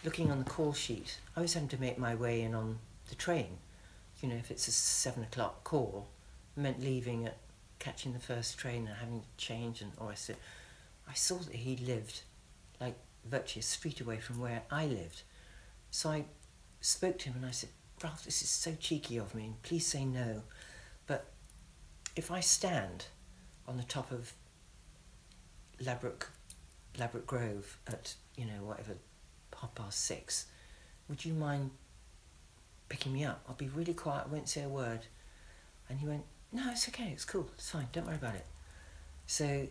[0.05, 1.19] looking on the call sheet.
[1.37, 3.59] I was having to make my way in on the train.
[4.23, 6.09] You know, if it's a seven o'clock call,
[6.57, 7.39] meant leaving at
[7.79, 10.37] catching the first train and having to change and all I said.
[11.09, 12.23] I saw that he lived
[12.81, 15.23] like virtually a street away from where I lived.
[15.91, 16.25] So I
[16.81, 17.71] spoke to him and I said,
[18.03, 20.43] Ralph, this is so cheeky of me, and please say no.
[21.07, 21.27] But
[22.15, 23.07] if I stand
[23.67, 24.33] on the top of
[25.81, 26.31] Ladbroke,
[26.97, 28.93] Ladbroke Grove at, you know, whatever,
[29.61, 30.47] half past six,
[31.09, 31.71] would you mind
[32.89, 33.43] picking me up?
[33.49, 35.01] I'll be really quiet, I won't say a word.
[35.89, 38.47] And he went, no, it's okay, it's cool, it's fine, don't worry about it.
[39.27, 39.69] So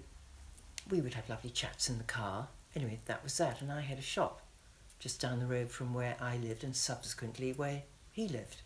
[0.89, 2.47] we would have lovely chats in the car.
[2.75, 4.41] Anyway, that was that, and I had a shop
[4.99, 8.57] just down the road from where I lived and subsequently where he lived.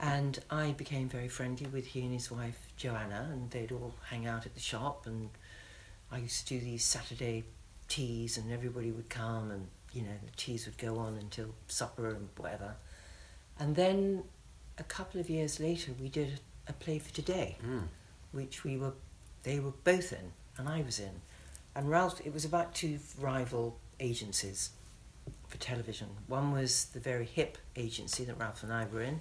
[0.00, 4.26] And I became very friendly with he and his wife Joanna, and they'd all hang
[4.26, 5.06] out at the shop.
[5.06, 5.30] And
[6.10, 7.44] I used to do these Saturday
[7.88, 12.08] teas, and everybody would come, and you know the teas would go on until supper
[12.10, 12.74] and whatever.
[13.58, 14.24] And then
[14.78, 17.84] a couple of years later, we did a play for today, Mm.
[18.32, 18.94] which we were,
[19.44, 21.20] they were both in, and I was in.
[21.76, 24.70] And Ralph, it was about two rival agencies
[25.48, 26.08] for television.
[26.26, 29.20] One was the very hip agency that Ralph and I were in,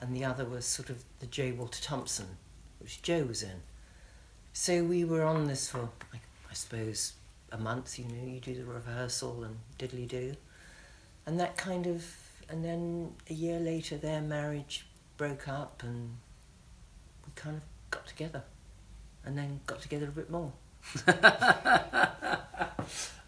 [0.00, 1.52] and the other was sort of the J.
[1.52, 2.36] Walter Thompson,
[2.80, 3.62] which Joe was in.
[4.52, 6.18] So we were on this for, I,
[6.50, 7.14] I suppose,
[7.52, 7.98] a month.
[7.98, 10.34] You know, you do the rehearsal and diddly do,
[11.26, 12.04] and that kind of,
[12.48, 14.86] and then a year later, their marriage
[15.16, 16.16] broke up, and
[17.26, 18.42] we kind of got together,
[19.24, 20.52] and then got together a bit more.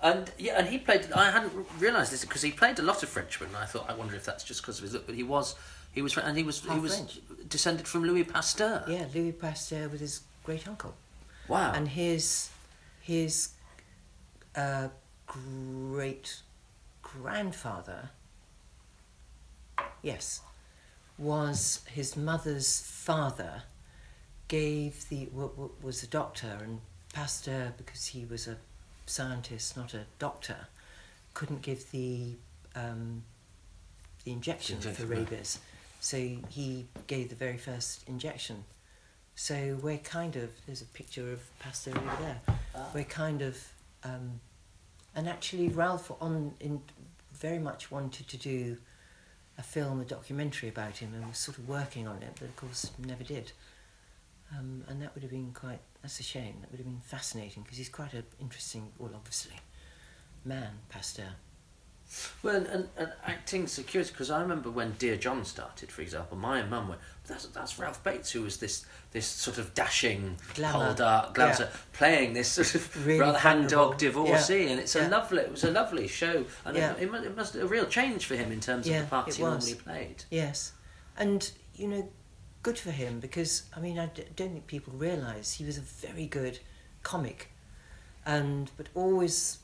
[0.04, 1.10] And yeah, and he played.
[1.12, 3.48] I hadn't realised this because he played a lot of Frenchmen.
[3.48, 5.06] And I thought, I wonder if that's just because of his look.
[5.06, 5.54] But he was,
[5.92, 7.20] he was, and he was, he oh, was French.
[7.48, 8.84] descended from Louis Pasteur.
[8.86, 10.94] Yeah, Louis Pasteur with his great uncle.
[11.48, 11.72] Wow.
[11.74, 12.50] and his
[13.00, 13.48] his
[14.56, 14.88] uh,
[15.26, 16.40] great
[17.02, 18.10] grandfather
[20.02, 20.40] yes
[21.18, 23.62] was his mother's father
[24.48, 26.80] gave the w- w- was a doctor and
[27.12, 28.56] Pasteur because he was a
[29.06, 30.56] scientist not a doctor
[31.34, 32.34] couldn't give the
[32.74, 33.22] um,
[34.24, 35.58] the injection, Injection, for rabies
[36.00, 36.16] so
[36.48, 38.64] he gave the very first injection
[39.36, 42.40] so we're kind of there's a picture of Pasteur over there.
[42.74, 42.88] Ah.
[42.94, 43.58] We're kind of
[44.04, 44.40] um,
[45.14, 46.80] and actually Ralph on in
[47.32, 48.76] very much wanted to do
[49.58, 52.56] a film, a documentary about him, and was sort of working on it, but of
[52.56, 53.52] course never did.
[54.56, 55.80] Um, and that would have been quite.
[56.02, 56.56] That's a shame.
[56.60, 59.56] That would have been fascinating because he's quite an interesting, well, obviously,
[60.44, 61.36] man, Pasteur.
[62.42, 66.62] Well, and, and, acting security because I remember when Dear John started, for example, my
[66.62, 71.34] mum went, "That's that's Ralph Bates, who was this this sort of dashing, cold dark
[71.34, 71.68] glamor, Yeah.
[71.92, 74.24] playing this sort of Really rather hang dog vulnerable.
[74.26, 74.70] divorcee, Yeah.
[74.70, 76.92] and it's a lovely, it was a lovely show, and Yeah.
[76.92, 79.10] it, it, must, it must a real change for him in terms Yeah, of the
[79.10, 80.24] parts he normally played.
[80.30, 80.72] Yes,
[81.16, 82.08] and you know,
[82.62, 85.82] good for him because I mean I d- don't think people realise he was a
[85.82, 86.60] very good
[87.02, 87.50] comic,
[88.26, 89.58] and but always,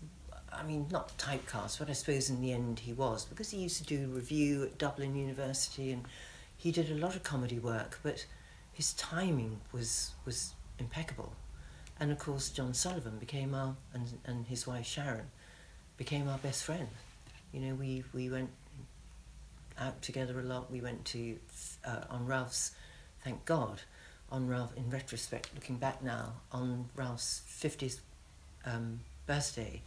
[0.52, 3.78] I mean not typecast, but I suppose in the end he was because he used
[3.78, 6.04] to do revue at Dublin University and
[6.56, 8.26] he did a lot of comedy work, but
[8.72, 11.32] his timing was was impeccable,
[11.98, 15.30] and of course John Sullivan became our and and his wife Sharon
[15.96, 16.88] became our best friend.
[17.52, 18.50] You know, we we went
[19.78, 20.70] out together a lot.
[20.70, 21.36] We went to
[21.84, 22.72] uh, on Ralph's,
[23.24, 23.82] thank God,
[24.30, 24.76] on Ralph.
[24.76, 28.00] In retrospect, looking back now, on Ralph's fiftieth
[28.64, 29.82] um, birthday,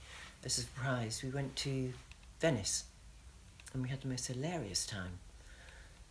[0.45, 1.93] a surprise, we went to
[2.39, 2.85] Venice,
[3.73, 5.19] and we had the most hilarious time.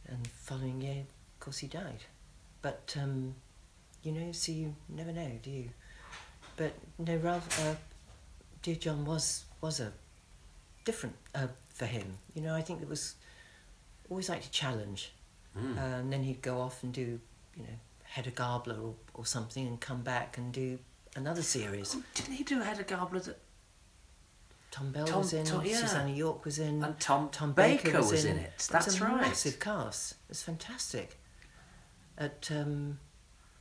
[0.07, 1.01] And the following year,
[1.35, 2.05] of course, he died.
[2.61, 3.35] but um,
[4.03, 5.71] you know, so you never know, do you?
[6.57, 7.77] But no, Ralph, uh,
[8.63, 9.93] Dear John was was a
[10.85, 12.19] different uh, for him.
[12.35, 13.15] You know, I think it was
[14.11, 15.13] always like to challenge,
[15.57, 15.77] Mm.
[15.77, 17.21] uh, and then he'd go off and do,
[17.57, 20.79] you know, Hedda Gabler or, or something, and come back and do
[21.15, 21.95] another series.
[21.97, 23.21] Oh, didn't he do Hedda Gabler?
[23.21, 23.39] That...
[24.73, 25.77] Tom Bell Tom- was in, Tom- yeah.
[25.77, 28.69] Susannah York was in, And Tom, Tom Baker, Baker, was, in, it.
[28.73, 29.21] That's was a right.
[29.21, 30.13] Massive cast.
[30.13, 31.21] It was fantastic.
[32.19, 32.99] At um,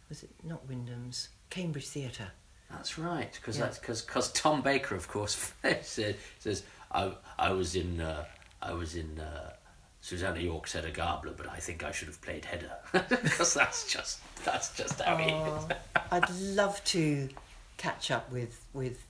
[0.10, 2.32] was it not Wyndham's Cambridge Theatre?
[2.72, 3.66] That's right, because Yeah.
[3.66, 8.24] that's because Tom Baker, of course, said, says I I was in uh,
[8.62, 9.52] I was in uh,
[10.00, 12.78] Susannah York's Hedda Gabler, but I think I should have played Hedda
[13.10, 15.34] because that's just that's just how he is.
[15.36, 15.68] Oh,
[16.12, 17.28] I'd love to
[17.76, 19.04] catch up with with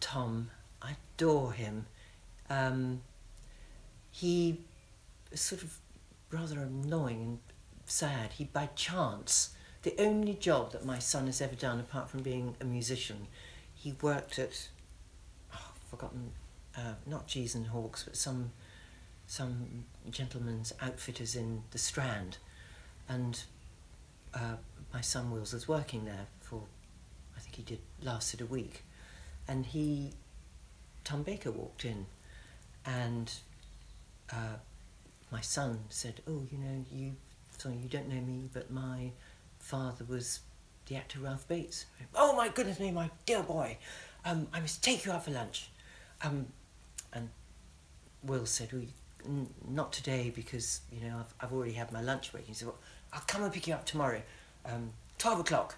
[0.00, 0.50] Tom.
[1.18, 1.86] Adore him.
[2.48, 3.02] Um,
[4.10, 4.60] he
[5.34, 5.78] sort of
[6.30, 7.38] rather annoying and
[7.86, 8.32] sad.
[8.34, 12.56] He by chance the only job that my son has ever done apart from being
[12.60, 13.26] a musician,
[13.74, 14.68] he worked at
[15.52, 16.32] oh, I've forgotten
[16.76, 18.52] uh, not Gieves and Hawkes, but some
[19.26, 22.38] some gentleman's outfitters in the Strand,
[23.08, 23.42] and
[24.32, 24.56] uh,
[24.92, 26.62] my son Wills was working there for,
[27.36, 28.84] I think he did lasted a week,
[29.46, 30.12] and he,
[31.08, 32.04] Tom Baker walked in,
[32.84, 33.32] and
[34.30, 34.56] uh,
[35.32, 37.12] my son said, "Oh, you know, you,
[37.56, 39.12] sorry, you don't know me, but my
[39.58, 40.40] father was
[40.84, 43.78] the actor Ralph Bates." Oh my goodness me, my dear boy,
[44.26, 45.70] um, I must take you out for lunch,
[46.22, 46.48] um,
[47.14, 47.30] and
[48.22, 52.44] Will said, "Oh, not today because you know I've, I've already had my lunch break."
[52.44, 52.78] He said, "Well,
[53.14, 54.20] I'll come and pick you up tomorrow,
[54.66, 55.76] um, twelve o'clock."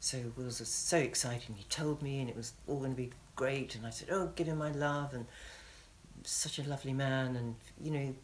[0.00, 1.54] So Wills was so excited.
[1.54, 3.74] He told me, and it was all going to be great.
[3.74, 5.26] And I said, "Oh, give him my love." And
[6.24, 8.14] such a lovely man, and you know,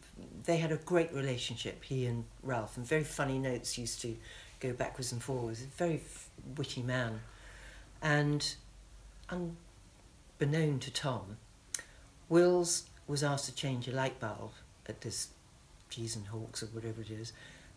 [0.45, 1.83] they had a great relationship.
[1.83, 4.15] He and Ralph, and very funny notes used to
[4.59, 5.61] go backwards and forwards.
[5.61, 7.21] A very f- witty man,
[8.01, 8.55] and
[9.29, 11.37] unbeknown to Tom,
[12.29, 14.51] Wills was asked to change a light bulb
[14.87, 15.29] at this
[15.89, 17.33] Gieves and Hawkes or whatever it is,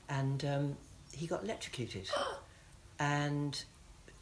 [0.09, 0.77] and um,
[1.13, 2.09] he got electrocuted.
[2.99, 3.65] and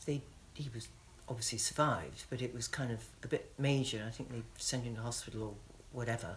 [0.07, 0.23] they
[0.55, 0.88] he was
[1.31, 4.05] obviously survived, but it was kind of a bit major.
[4.07, 5.55] I think they sent him to hospital or
[5.93, 6.37] whatever.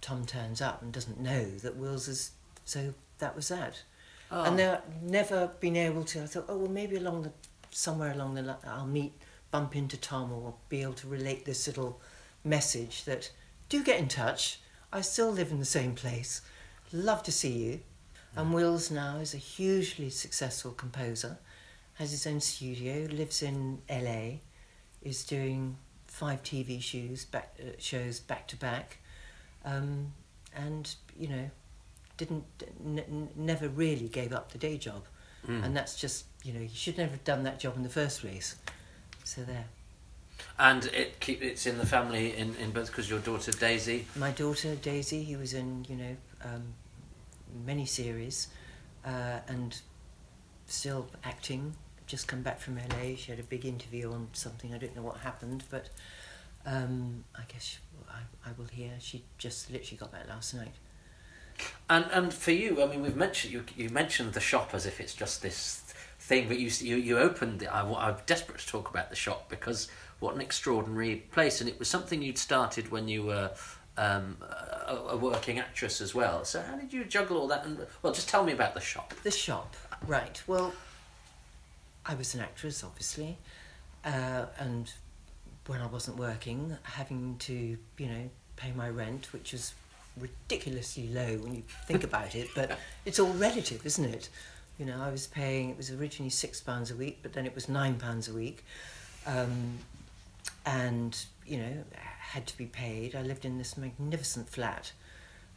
[0.00, 2.32] Tom turns up and doesn't know that Wills is
[2.64, 3.82] so that was that.
[4.30, 4.44] Oh.
[4.44, 6.22] And they're never been able to.
[6.22, 7.32] I thought, oh well, maybe along the
[7.70, 9.12] somewhere along the I'll meet,
[9.50, 12.00] bump into Tom, or be able to relate this little
[12.44, 13.30] message that
[13.68, 14.60] do get in touch.
[14.92, 16.42] I still live in the same place.
[16.92, 17.80] Love to see you.
[18.36, 18.54] And mm.
[18.54, 21.38] Wills now is a hugely successful composer,
[21.94, 24.38] has his own studio, lives in LA,
[25.02, 25.76] is doing
[26.06, 28.98] five TV shows back uh, shows back to back,
[29.64, 30.12] um,
[30.54, 31.50] and you know,
[32.16, 32.44] didn't
[32.84, 35.04] n- never really gave up the day job,
[35.46, 35.62] Mm.
[35.64, 38.20] and that's just you know you should never have done that job in the first
[38.22, 38.56] place.
[39.24, 39.66] So there.
[40.58, 44.06] And it keep it's in the family in in both because your daughter Daisy.
[44.16, 46.74] My daughter Daisy, who was in you know um,
[47.64, 48.48] many series,
[49.04, 49.80] uh, and
[50.66, 51.74] still acting.
[52.06, 53.16] Just come back from LA.
[53.16, 54.74] She had a big interview on something.
[54.74, 55.88] I don't know what happened, but
[56.66, 58.92] um, I guess I, I will hear.
[58.98, 60.74] She just literally got back last night.
[61.88, 65.00] And and for you, I mean, we've mentioned you you mentioned the shop as if
[65.00, 65.82] it's just this
[66.18, 67.62] thing, but you you you opened.
[67.62, 67.66] it.
[67.66, 69.88] I, I'm desperate to talk about the shop because
[70.20, 73.50] what an extraordinary place, and it was something you'd started when you were.
[73.96, 74.38] Um,
[74.88, 76.44] a, a working actress as well.
[76.44, 77.64] So how did you juggle all that?
[77.64, 79.14] And well, just tell me about the shop.
[79.22, 79.76] The shop,
[80.08, 80.42] right.
[80.48, 80.72] Well,
[82.06, 83.38] I was an actress, obviously,
[84.04, 84.92] uh, and
[85.66, 89.74] when I wasn't working, having to, you know, pay my rent, which was
[90.18, 94.28] ridiculously low when you think about it, but it's all relative, isn't it?
[94.78, 97.54] You know, I was paying, it was originally six pounds a week, but then it
[97.54, 98.64] was nine pounds a week.
[99.26, 99.78] Um,
[100.66, 103.14] and, you know, had to be paid.
[103.14, 104.92] I lived in this magnificent flat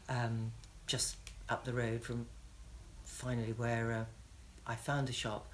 [0.10, 0.52] um,
[0.86, 1.18] just
[1.50, 2.28] up the road from
[3.04, 5.52] finally where uh, I found the shop.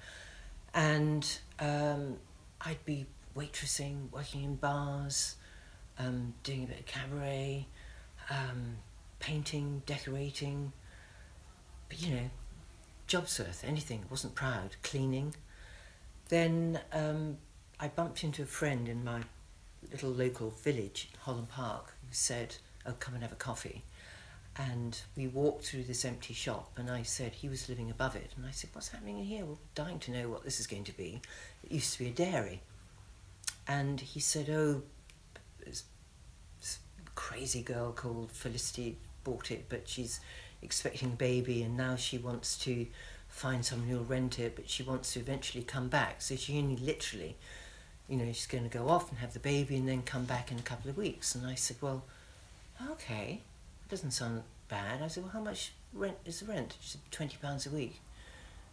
[0.74, 2.16] And um,
[2.60, 3.06] I'd be
[3.36, 5.36] waitressing, working in bars,
[5.98, 7.66] um, doing a bit of cabaret,
[8.28, 8.76] um,
[9.20, 10.72] painting, decorating.
[11.88, 12.30] But you know,
[13.06, 14.04] jobs worth anything.
[14.10, 14.76] Wasn't proud.
[14.82, 15.34] Cleaning.
[16.28, 17.38] Then um,
[17.78, 19.22] I bumped into a friend in my
[19.92, 22.56] little local village, Holland Park, who said,
[22.86, 23.82] "Oh, come and have a coffee."
[24.56, 28.30] And we walked through this empty shop, and I said he was living above it,
[28.36, 30.84] and I said, "What's happening in here?" Well, dying to know what this is going
[30.84, 31.20] to be.
[31.64, 32.60] It used to be a dairy,
[33.66, 34.82] and he said, "Oh,
[35.64, 35.84] this
[36.60, 36.78] this
[37.16, 40.20] crazy girl called Felicity bought it, but she's
[40.62, 42.86] expecting a baby, and now she wants to
[43.28, 46.22] find someone who'll rent it, but she wants to eventually come back.
[46.22, 47.36] So she only literally,
[48.08, 50.52] you know, she's going to go off and have the baby and then come back
[50.52, 51.34] in a couple of weeks.
[51.34, 52.04] And I said, well,
[52.90, 53.40] okay,
[53.86, 55.02] it doesn't sound bad.
[55.02, 56.76] I said, well, how much rent is the rent?
[56.80, 58.00] She said, twenty pounds a week.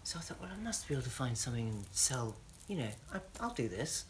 [0.03, 2.35] So I thought, well, I must be able to find something and sell.
[2.67, 4.05] You know, I, I'll do this.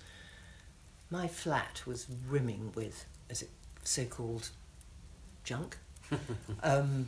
[1.09, 3.49] My flat was rimming with, as it
[3.83, 4.49] so-called,
[5.43, 5.77] junk,
[6.63, 7.07] um,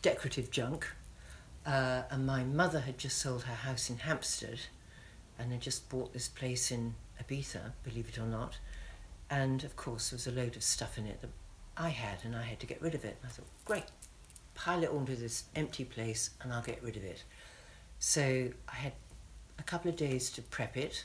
[0.00, 0.86] decorative junk.
[1.66, 4.60] Uh, and my mother had just sold her house in Hampstead,
[5.38, 8.58] and had just bought this place in Ibiza, believe it or not.
[9.28, 11.30] And of course, there was a load of stuff in it that
[11.76, 13.16] I had, and I had to get rid of it.
[13.20, 13.84] And I thought, great,
[14.54, 17.24] pile it onto this empty place, and I'll get rid of it.
[17.98, 18.92] So I had
[19.58, 21.04] a couple of days to prep it.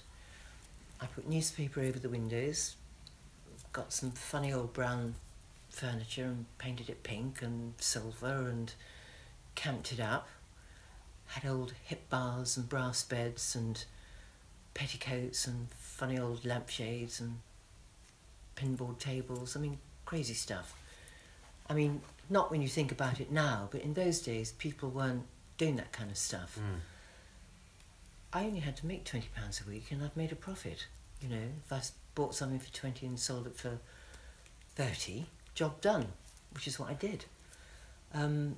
[1.02, 2.76] I put newspaper over the windows,
[3.74, 5.16] got some funny old brown
[5.70, 8.74] furniture and painted it pink and silver and
[9.56, 10.28] camped it up.
[11.28, 13.84] Had old hip bars and brass beds and
[14.74, 17.40] petticoats and funny old lampshades and
[18.56, 19.56] pinboard tables.
[19.56, 19.80] I mean,
[20.12, 20.76] crazy stuff.
[21.70, 25.24] I mean, not when you think about it now, but in those days, people weren't
[25.58, 26.60] doing that kind of stuff.
[26.60, 26.80] Mm.
[28.34, 30.88] I only had to make twenty pounds a week, and I've made a profit.
[31.22, 31.80] You know, if I
[32.14, 33.78] bought something for twenty and sold it for
[34.76, 36.08] thirty, job done,
[36.54, 37.24] which is what I did.
[38.14, 38.58] Um,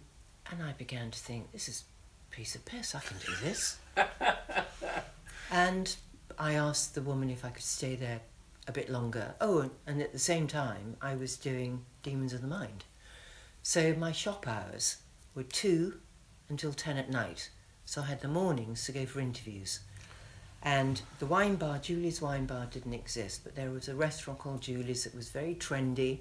[0.49, 1.83] and I began to think, this is
[2.31, 2.95] a piece of piss.
[2.95, 3.77] I can do this.
[5.51, 5.95] and
[6.39, 8.21] I asked the woman if I could stay there
[8.67, 9.35] a bit longer.
[9.41, 12.85] Oh, and- at the same time, I was doing Demons of the Mind.
[13.61, 14.97] So my shop hours
[15.35, 15.99] were two
[16.49, 17.49] until ten at night.
[17.85, 19.81] So I had the mornings to go for interviews.
[20.61, 24.61] And the wine bar, Julie's wine bar, didn't exist, but there was a restaurant called
[24.61, 26.19] Julie's that was very trendy,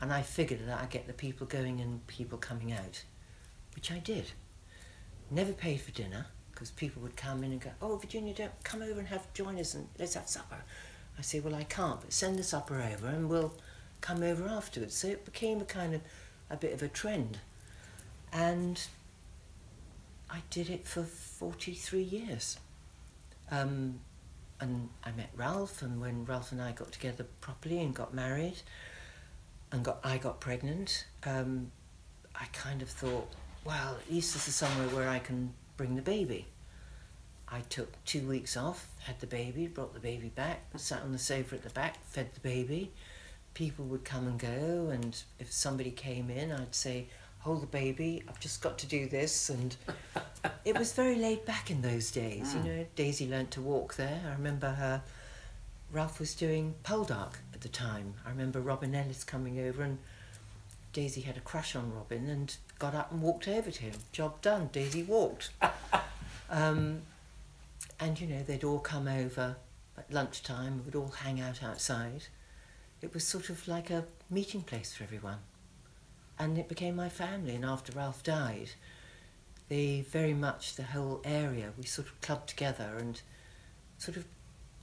[0.00, 3.02] and I figured that I'd get the people going and people coming out,
[3.74, 4.32] which I did.
[5.30, 8.82] Never paid for dinner because people would come in and go, "Oh, Virginia, don't come
[8.82, 10.62] over and have join us and let's have supper."
[11.18, 13.54] I say, "Well, I can't, but send the supper over and we'll
[14.00, 16.00] come over afterwards." So it became a kind of
[16.48, 17.38] a bit of a trend,
[18.32, 18.80] and
[20.30, 22.58] I did it for forty-three years.
[23.50, 24.00] Um,
[24.60, 28.62] and I met Ralph, and when Ralph and I got together properly and got married,
[29.72, 31.70] and got I got pregnant, um,
[32.34, 33.28] I kind of thought,
[33.64, 36.46] well, at least this is somewhere where I can bring the baby.
[37.50, 41.18] I took two weeks off, had the baby, brought the baby back, sat on the
[41.18, 42.90] sofa at the back, fed the baby.
[43.54, 47.06] People would come and go, and if somebody came in, I'd say,
[47.40, 49.48] hold the baby, I've just got to do this.
[49.48, 49.74] And
[50.64, 52.52] it was very laid back in those days.
[52.54, 52.64] You Mm.
[52.64, 54.20] know, Daisy learnt to walk there.
[54.26, 55.02] I remember her,
[55.90, 58.14] Ralph was doing Poldark at the time.
[58.26, 59.98] I remember Robin Ellis coming over, and
[60.92, 63.94] Daisy had a crush on Robin and got up and walked over to him.
[64.12, 64.68] Job done.
[64.70, 65.50] Daisy walked.
[66.50, 67.02] um,
[68.00, 69.56] and you know, they'd all come over
[69.96, 72.24] at lunchtime, we'd all hang out outside.
[73.02, 75.38] It was sort of like a meeting place for everyone.
[76.38, 77.54] And it became my family.
[77.54, 78.70] And after Ralph died,
[79.68, 83.20] they very much, the whole area, we sort of clubbed together and
[83.98, 84.24] sort of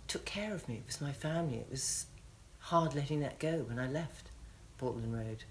[0.08, 0.76] took care of me.
[0.76, 1.58] It was my family.
[1.58, 2.08] It was
[2.60, 4.30] hard letting that go when I left
[4.78, 5.44] Portland Road.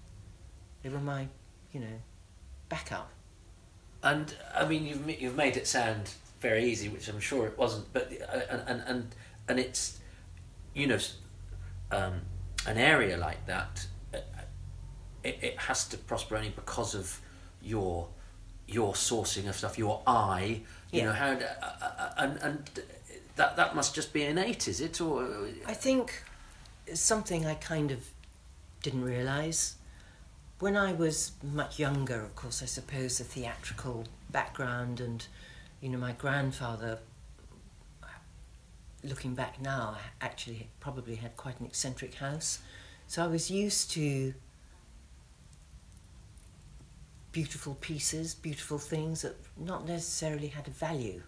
[0.83, 1.27] They were my,
[1.71, 2.01] you know,
[2.69, 3.11] backup.
[4.03, 6.11] And I mean, you've you've made it sound
[6.41, 7.91] very easy, which I'm sure it wasn't.
[7.93, 9.15] But uh, and and and,
[9.47, 9.99] and it's
[10.73, 10.99] you know
[11.91, 12.21] um,
[12.67, 13.87] an area like that.
[14.13, 14.17] uh,
[15.23, 17.19] It, it has to prosper only because of
[17.61, 18.07] your
[18.67, 20.61] your sourcing of stuff, your eye.
[20.91, 21.05] You Yeah.
[21.05, 22.69] know how uh, uh, and and
[23.35, 25.01] that that must just be innate, is it?
[25.01, 26.23] Or I think
[26.93, 27.99] something I kind of
[28.83, 29.75] didn't realise.
[30.59, 35.27] When I was much younger, of course, I suppose the theatrical background and,
[35.85, 36.97] you know, my grandfather,
[39.03, 42.57] looking back now, actually probably had quite an eccentric house.
[43.05, 44.33] So I was used to
[47.31, 51.21] beautiful pieces, beautiful things that not necessarily had a value.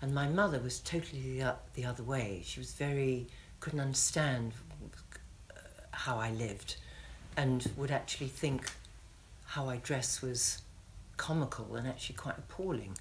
[0.00, 2.40] And my mother was totally the, the other way.
[2.46, 3.26] She was very,
[3.60, 4.54] couldn't understand
[5.50, 5.60] uh,
[5.90, 6.76] how I lived
[7.36, 8.70] and would actually think
[9.44, 10.62] how I dress was
[11.18, 12.96] comical and actually quite appalling.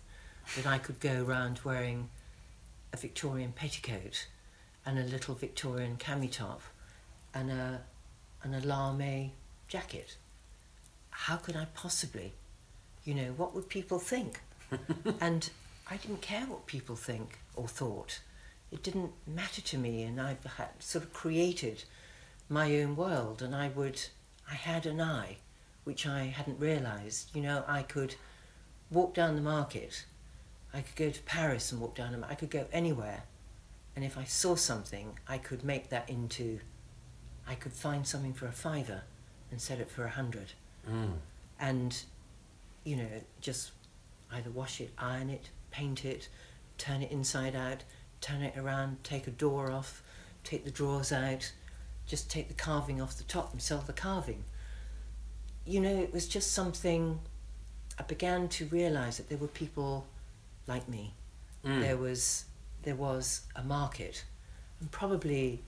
[0.56, 2.10] That I could go around wearing
[2.94, 4.28] a Victorian petticoat
[4.86, 6.62] and a little Victorian cami top
[7.34, 7.82] and a,
[8.44, 9.32] and a lame
[9.68, 10.18] jacket.
[11.10, 12.34] How could I possibly?
[13.04, 14.42] You know, what would people think?
[15.20, 15.50] and
[15.90, 18.20] I didn't care what people think or thought.
[18.72, 21.84] It didn't matter to me, and I had sort of created
[22.50, 24.02] my own world, and I would,
[24.50, 25.38] I had an eye,
[25.84, 27.36] which I hadn't realised.
[27.36, 28.16] You know, I could
[28.90, 30.06] walk down the market.
[30.76, 32.26] I could go to Paris and walk down them.
[32.30, 33.24] I could go anywhere.
[33.96, 36.60] And if I saw something, I could make that into,
[37.48, 39.04] I could find something for a fiver
[39.50, 40.52] and sell it for a hundred.
[40.90, 41.14] Mm.
[41.62, 41.98] And,
[42.84, 43.08] you know,
[43.40, 43.72] just
[44.30, 46.28] either wash it, iron it, paint it,
[46.78, 47.86] turn it inside out,
[48.20, 50.04] turn it around, take a door off,
[50.44, 51.54] take the drawers out,
[52.06, 54.44] just take the carving off the top and sell the carving.
[55.66, 57.20] You know, it was just something
[57.98, 60.06] I began to realize that there were people
[60.68, 61.14] like me.
[61.66, 61.82] Mm.
[61.82, 62.46] There was
[62.84, 64.24] there was a market,
[64.80, 65.64] and probably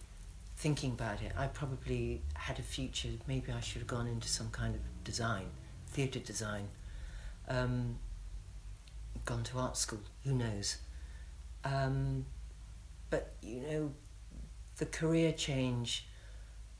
[0.55, 3.09] thinking about it, I probably had a future.
[3.27, 5.45] Maybe I should have gone into some kind of design,
[5.87, 6.67] theatre design,
[7.47, 7.97] um,
[9.25, 10.01] gone to art school.
[10.23, 10.77] Who knows?
[11.63, 12.25] Um,
[13.09, 13.91] but you know,
[14.77, 16.07] the career change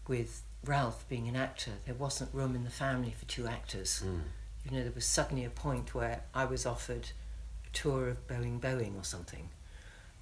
[0.07, 4.03] with Ralph being an actor, there wasn't room in the family for two actors.
[4.05, 4.21] Mm.
[4.65, 7.11] You know, there was suddenly a point where I was offered
[7.77, 9.49] tour of Boeing Boeing or something,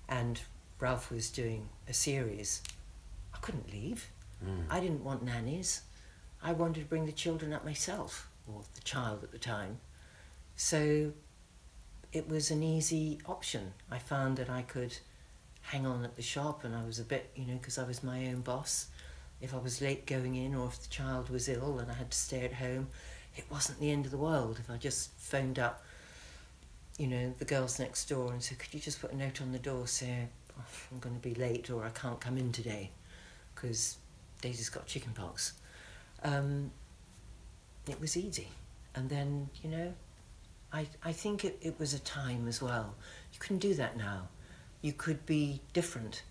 [0.09, 0.41] and
[0.77, 2.61] Ralph was doing a series.
[3.33, 4.09] I couldn't leave.
[4.45, 4.65] Mm.
[4.69, 5.81] I didn't want nannies.
[6.43, 9.79] I wanted to bring the children up myself, or the child at the time.
[10.57, 11.13] So
[12.11, 13.73] it was an easy option.
[13.89, 14.97] I found that I could
[15.61, 18.03] hang on at the shop, and I was a bit, you know, because I was
[18.03, 18.87] my own boss.
[19.39, 22.11] If I was late going in, or if the child was ill and I had
[22.11, 22.89] to stay at home,
[23.37, 24.59] it wasn't the end of the world.
[24.59, 25.83] If I just phoned up,
[26.97, 29.51] you know, the girls next door and said, "Could you just put a note on
[29.51, 32.91] the door saying oh, I'm going to be late or I can't come in today
[33.53, 33.97] because
[34.41, 35.53] Daisy's got chicken pox?"
[36.23, 36.71] Um,
[37.87, 38.47] it was easy,
[38.95, 39.93] and then you know,
[40.71, 42.95] I I think it, it was a time as well.
[43.33, 44.29] You couldn't do that now.
[44.81, 46.23] You could be different,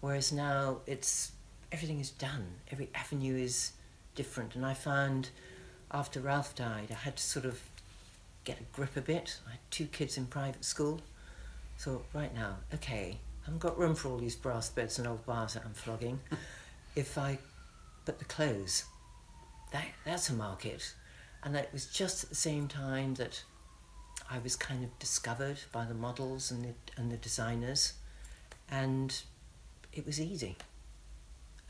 [0.00, 1.32] whereas now it's
[1.72, 2.46] everything is done.
[2.70, 3.72] Every avenue is
[4.14, 5.30] different, and I found
[5.92, 7.69] after Ralph died, I had to sort of
[8.50, 9.38] get a grip a bit.
[9.46, 11.00] I had two kids in private school.
[11.76, 15.24] So right now, okay, I haven't got room for all these brass beds and old
[15.24, 16.18] bars that I'm flogging.
[16.96, 17.38] if I,
[18.04, 18.84] but the clothes,
[19.72, 20.94] that that's a market,
[21.44, 23.44] and it was just at the same time that
[24.28, 27.92] I was kind of discovered by the models and the and the designers,
[28.68, 29.16] and
[29.92, 30.56] it was easy.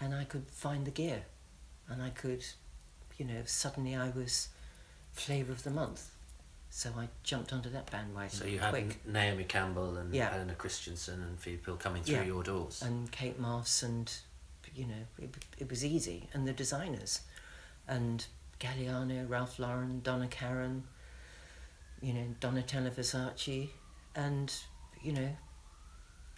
[0.00, 1.24] And I could find the gear,
[1.90, 2.42] and I could,
[3.18, 4.48] you know, suddenly I was
[5.12, 6.10] flavour of the month.
[6.72, 8.30] So I jumped onto that bandwagon.
[8.30, 9.04] So you had quick.
[9.06, 10.30] Naomi Campbell and Yeah.
[10.30, 12.22] Helena Christensen and people coming through Yeah.
[12.24, 12.80] your doors.
[12.82, 14.10] and Kate Moss and
[14.74, 17.22] you know it, it was easy and the designers
[17.88, 18.24] and
[18.60, 20.84] Galliano, Ralph Lauren, Donna Karan,
[22.00, 23.70] you know Donatella Versace
[24.14, 24.54] and
[25.02, 25.36] you know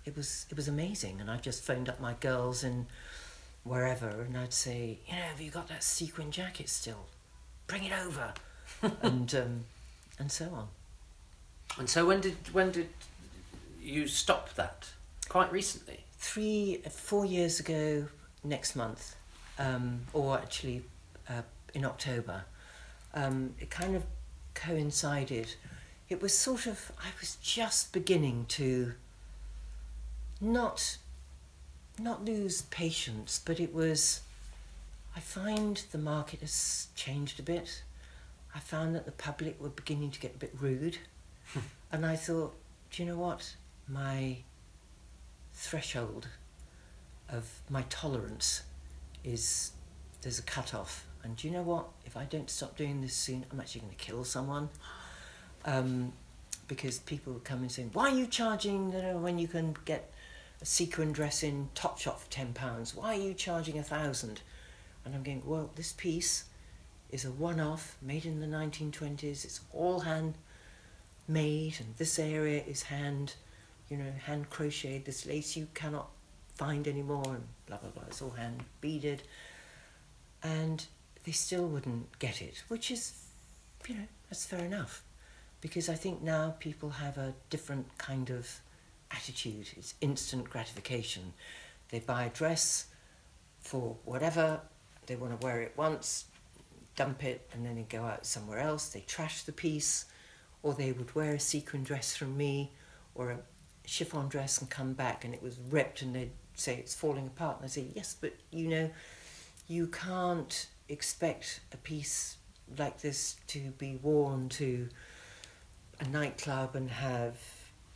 [0.06, 2.86] it was it was amazing and I just phoned up my girls in
[3.64, 7.06] wherever and I'd say you know have you got that sequin jacket still
[7.66, 8.32] bring it over
[9.02, 9.64] and um,
[10.22, 10.68] and so on
[11.78, 12.88] And so when did when did
[13.82, 14.88] you stop that?
[15.28, 16.04] Quite recently.
[16.16, 18.06] three, four years ago
[18.44, 19.16] next month,
[19.58, 20.84] um, or actually
[21.28, 21.42] uh,
[21.74, 22.44] in October,
[23.14, 24.04] um, it kind of
[24.54, 25.56] coincided.
[26.08, 28.92] It was sort of, I was just beginning to
[30.40, 30.98] not,
[31.98, 34.20] not lose patience, but it was,
[35.16, 37.82] I find the market has changed a bit.
[38.54, 40.98] I found that the public were beginning to get a bit rude.
[41.92, 42.54] and I thought,
[42.90, 43.56] do you know what?
[43.88, 44.38] My
[45.54, 46.28] threshold
[47.28, 48.62] of my tolerance
[49.24, 49.72] is
[50.20, 51.06] there's a cut off.
[51.24, 51.86] And do you know what?
[52.04, 54.68] If I don't stop doing this soon, I'm actually going to kill someone.
[55.64, 56.12] Um,
[56.68, 59.76] because people would come and say, why are you charging you know, when you can
[59.84, 60.12] get
[60.60, 62.94] a sequin dress in Topshop for £10?
[62.94, 64.40] Why are you charging a thousand?
[65.04, 66.44] And I'm going, well, this piece
[67.12, 69.44] is a one-off, made in the 1920s.
[69.44, 70.34] It's all hand
[71.28, 73.34] made, and this area is hand,
[73.88, 75.04] you know, hand crocheted.
[75.04, 76.08] This lace you cannot
[76.56, 78.04] find anymore, and blah blah blah.
[78.08, 79.22] It's all hand beaded,
[80.42, 80.84] and
[81.24, 83.12] they still wouldn't get it, which is,
[83.86, 85.04] you know, that's fair enough,
[85.60, 88.60] because I think now people have a different kind of
[89.10, 89.68] attitude.
[89.76, 91.34] It's instant gratification.
[91.90, 92.86] They buy a dress
[93.60, 94.60] for whatever
[95.06, 96.24] they want to wear it once,
[96.96, 98.88] dump it, and then they'd go out somewhere else.
[98.88, 100.06] They trash the piece,
[100.62, 102.72] or they would wear a sequin dress from me,
[103.14, 103.38] or a
[103.84, 107.56] chiffon dress and come back and it was ripped, and they'd say it's falling apart.
[107.56, 108.90] And I'd say, yes, but you know,
[109.68, 112.36] you can't expect a piece
[112.78, 114.88] like this to be worn to
[116.00, 117.36] a nightclub and have,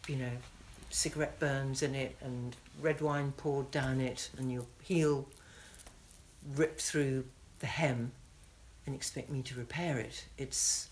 [0.06, 0.30] you know,
[0.90, 5.28] cigarette burns in it and red wine poured down it and your heel
[6.54, 7.24] ripped through
[7.58, 8.12] the hem
[8.86, 10.24] and expect me to repair it.
[10.38, 10.88] It's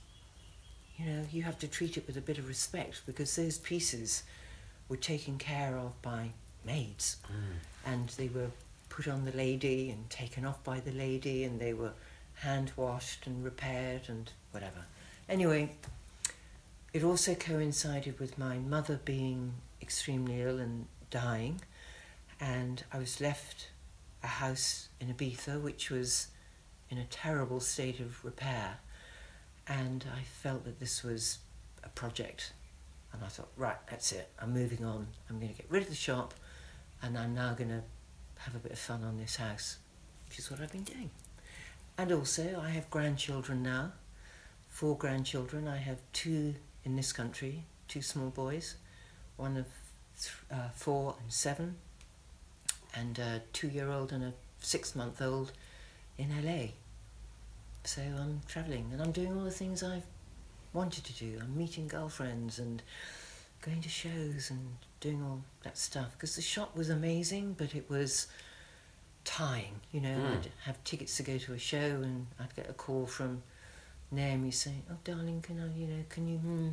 [0.97, 4.23] you know, you have to treat it with a bit of respect because those pieces
[4.89, 6.31] were taken care of by
[6.65, 7.57] maids Mm.
[7.85, 8.51] and they were
[8.89, 11.93] put on the lady and taken off by the lady and they were
[12.35, 14.85] hand washed and repaired and whatever.
[15.29, 15.71] Anyway,
[16.93, 21.61] it also coincided with my mother being extremely ill and dying,
[22.41, 23.69] and I was left
[24.23, 26.29] a house in Ibiza which was
[26.95, 28.79] in a terrible state of repair,
[29.67, 31.39] and I felt that this was
[31.83, 32.53] a project,
[33.13, 34.29] and I thought, right, that's it.
[34.41, 35.09] I'm moving on.
[35.29, 36.35] I'm going to get rid of the shop,
[37.03, 37.83] and I'm now going to
[38.39, 39.79] have a bit of fun on this house,
[40.29, 41.11] which is what I've been doing.
[41.99, 43.93] And also, I have grandchildren now,
[44.69, 45.67] four grandchildren.
[45.67, 48.77] I have two in this country, two small boys,
[49.37, 49.67] one of
[50.49, 51.77] uh, four and seven,
[52.95, 55.51] and a two-year-old and a six-month-old
[56.19, 56.69] in LA.
[57.85, 60.07] So I'm travelling and I'm doing all the things I've
[60.73, 61.39] wanted to do.
[61.41, 62.83] I'm meeting girlfriends and
[63.61, 67.89] going to shows and doing all that stuff because the shop was amazing, but it
[67.91, 68.27] was
[69.25, 69.81] tying.
[69.93, 70.37] You know, Mm.
[70.37, 73.43] I'd have tickets to go to a show and I'd get a call from
[74.11, 76.69] Naomi saying, "Oh, darling, can I, you know, can you?" Hmm,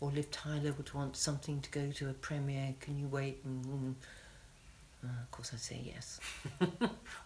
[0.00, 2.74] or Liv Tyler would want something to go to a premiere.
[2.80, 3.40] Can you wait?
[3.44, 3.94] And, mm.
[5.04, 6.20] Uh, of course, I'd say yes.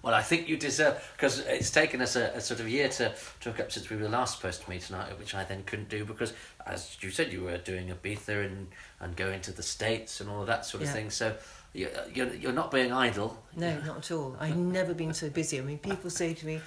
[0.03, 3.13] Well, I think you deserve because it's taken us a, a sort of year to
[3.41, 5.89] to hook up since we were last supposed to meet tonight, which I then couldn't
[5.89, 6.33] do because,
[6.67, 8.69] as you said, you were doing Ibiza and
[9.01, 10.95] and going to the states and all of that sort of Yeah.
[10.95, 11.11] thing.
[11.11, 11.37] So
[11.75, 13.43] you you're you're not being idle.
[13.57, 14.37] No, not at all.
[14.41, 15.59] I've never been so busy.
[15.59, 16.61] I mean, people say to me,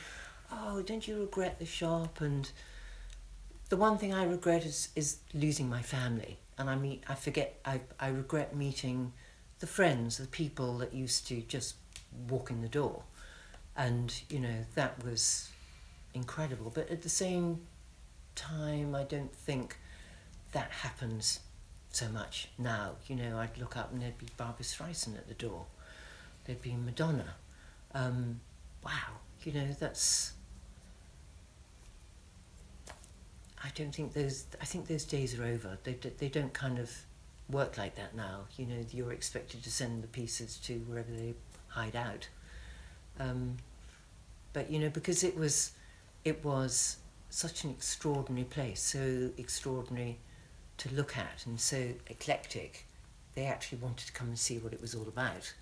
[0.52, 2.52] "Oh, don't you regret the shop?" And
[3.70, 7.60] the one thing I regret is is losing my family, and I meet I forget
[7.66, 9.14] I I regret meeting
[9.62, 11.76] the friends, the people that used to just
[12.28, 13.04] walk in the door,
[13.78, 15.50] and you know that was
[16.14, 16.72] incredible.
[16.74, 17.62] But at the same
[18.36, 19.78] time, I don't think
[20.52, 21.40] that happens
[21.92, 22.96] so much now.
[23.08, 25.68] You know, I'd look up and there'd be Barbra Streisand at the door.
[26.46, 27.36] There'd be Madonna.
[27.94, 28.42] Um,
[28.84, 30.34] wow, you know, that's.
[33.64, 34.46] I don't think those.
[34.60, 35.78] I think those days are over.
[35.84, 36.92] They they don't kind of
[37.52, 38.46] work like that now.
[38.58, 41.34] You know, you're expected to send the pieces to wherever they
[41.68, 42.28] hide out.
[43.20, 43.58] Um,
[44.54, 45.74] but you know, because it was,
[46.26, 46.98] it was
[47.30, 50.20] such an extraordinary place, so extraordinary
[50.78, 52.86] to look at, and so eclectic.
[53.34, 55.54] They actually wanted to come and see what it was all about.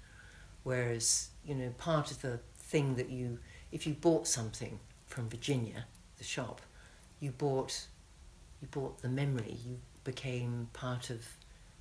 [0.64, 3.40] Whereas, you know, part of the thing that you,
[3.72, 5.86] if you bought something from Virginia,
[6.18, 6.62] the shop,
[7.20, 7.86] you bought,
[8.62, 9.58] you bought the memory.
[9.66, 11.26] You became part of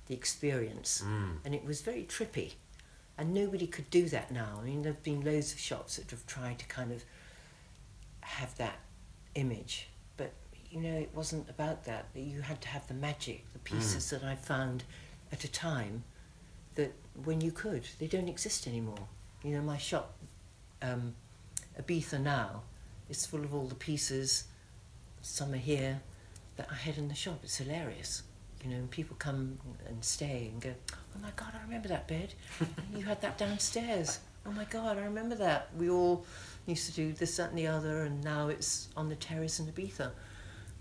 [0.09, 1.37] the experience, Mm.
[1.45, 2.55] and it was very trippy.
[3.17, 4.57] And nobody could do that now.
[4.61, 7.03] I mean, there've been loads of shops that have tried to kind of
[8.21, 8.79] have that
[9.35, 9.87] image,
[10.17, 10.31] but
[10.71, 12.07] you know, it wasn't about that.
[12.15, 14.83] You had to have the magic, the pieces that I found
[15.31, 16.03] at a time
[16.75, 16.93] that
[17.23, 19.07] when you could, they don't exist anymore.
[19.43, 20.15] You know, my shop,
[20.81, 21.15] um,
[21.79, 22.63] Ibiza now,
[23.09, 24.45] is full of all the pieces.
[25.21, 26.01] Some are here
[26.55, 27.39] that I had in the shop.
[27.43, 28.23] It's hilarious.
[28.63, 29.57] You know, and people come
[29.87, 32.33] and stay and go, "Oh my God, I remember that bed.
[32.95, 34.19] you had that downstairs.
[34.45, 35.69] Oh my God, I remember that.
[35.77, 36.25] We all
[36.65, 39.67] used to do this, that, and the other, and now it's on the terrace in
[39.67, 40.11] Ibiza."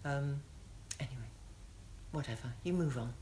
[0.04, 0.40] Um,
[0.98, 1.28] anyway,
[2.12, 2.52] whatever.
[2.64, 3.12] You move on.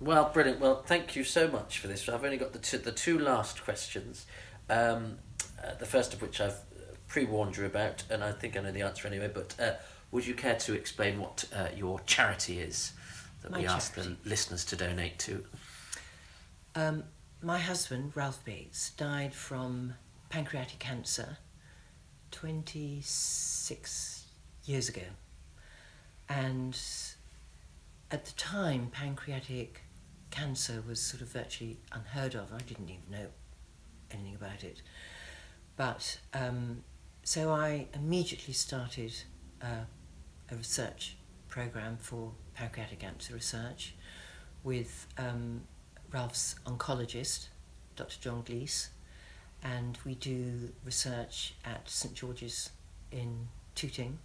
[0.00, 0.60] Well, brilliant.
[0.60, 2.08] Well, thank you so much for this.
[2.08, 4.26] I've only got the two, the two last questions.
[4.70, 5.18] Um,
[5.62, 6.60] uh, the first of which I've
[7.08, 9.30] pre warned you about, and I think I know the answer anyway.
[9.32, 9.72] But uh,
[10.12, 12.92] would you care to explain what uh, your charity is
[13.42, 15.44] that My we ask the listeners to donate to?
[16.74, 17.04] Um,
[17.42, 19.94] my husband, Ralph Bates, died from
[20.28, 21.38] pancreatic cancer
[22.30, 24.26] 26
[24.64, 25.02] years ago.
[26.28, 26.78] And
[28.10, 29.82] at the time, pancreatic
[30.30, 32.52] cancer was sort of virtually unheard of.
[32.52, 33.26] I didn't even know
[34.10, 34.82] anything about it.
[35.76, 36.82] But um,
[37.22, 39.14] so I immediately started
[39.62, 39.84] uh,
[40.50, 41.17] a research
[41.48, 43.94] program for pancreatic cancer research
[44.64, 45.62] with um,
[46.12, 47.48] Ralph's oncologist,
[47.96, 48.16] Dr.
[48.20, 48.90] John Glees,
[49.62, 52.70] and we do research at St George's
[53.10, 54.18] in Tooting.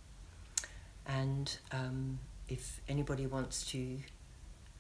[1.06, 3.98] And um, if anybody wants to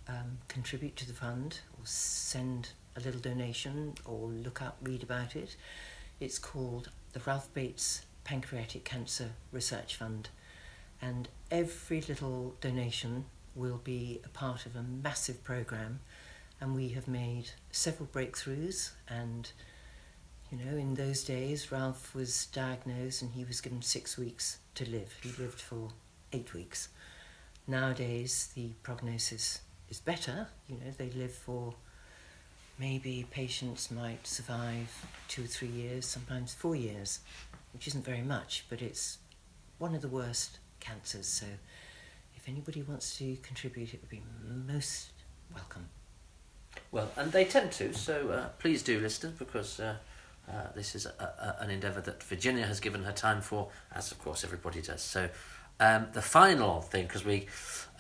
[0.08, 5.36] um, contribute to the fund or send a little donation or look up, read about
[5.36, 5.56] it,
[6.20, 10.30] it's called the Ralph Bates Pancreatic Cancer Research Fund.
[11.02, 13.26] And every little donation
[13.56, 16.00] will be a part of a massive program.
[16.62, 18.92] And we have made several breakthroughs.
[19.08, 19.52] And
[20.52, 24.90] you know in those days ralph was diagnosed and he was given six weeks to
[24.90, 25.16] live.
[25.22, 25.90] He lived for
[26.32, 26.90] eight weeks.
[27.68, 30.48] Nowadays the prognosis is better.
[30.68, 31.74] You know, they live for
[32.80, 34.90] maybe patients might survive
[35.28, 37.20] two or three years, sometimes four years,
[37.74, 39.20] which isn't very much, but it's
[39.78, 41.28] one of the worst cancers.
[41.28, 41.46] So
[42.36, 44.24] if anybody wants to contribute, it would be
[44.68, 45.12] most
[45.54, 45.88] welcome.
[46.92, 49.96] Well, and they tend to, so uh, please do, listeners, because uh,
[50.50, 54.12] uh, this is a, a, an endeavour that Virginia has given her time for, as
[54.12, 55.02] of course everybody does.
[55.02, 55.30] So
[55.80, 57.48] um, the final thing, because we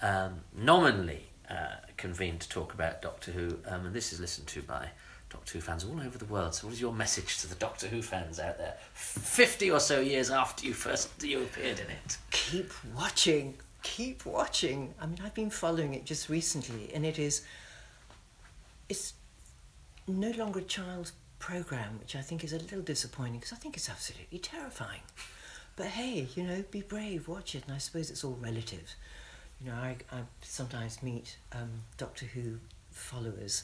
[0.02, 4.62] um, nominally uh, convened to talk about Doctor Who, um, and this is listened to
[4.62, 4.90] by
[5.34, 6.54] Doctor Who fans all over the world.
[6.56, 10.00] So, what is your message to the Doctor Who fans out there, fifty or so
[10.00, 12.18] years after you first you appeared in it?
[12.32, 14.94] Keep watching, keep watching.
[15.02, 17.44] I mean, I've been following it just recently, and it is.
[18.90, 19.14] It's
[20.08, 23.76] no longer a child's program, which I think is a little disappointing because I think
[23.76, 25.02] it's absolutely terrifying.
[25.76, 28.96] But hey, you know, be brave, watch it, and I suppose it's all relative.
[29.60, 32.60] You know, I, I sometimes meet um, Doctor Who
[32.92, 33.64] followers,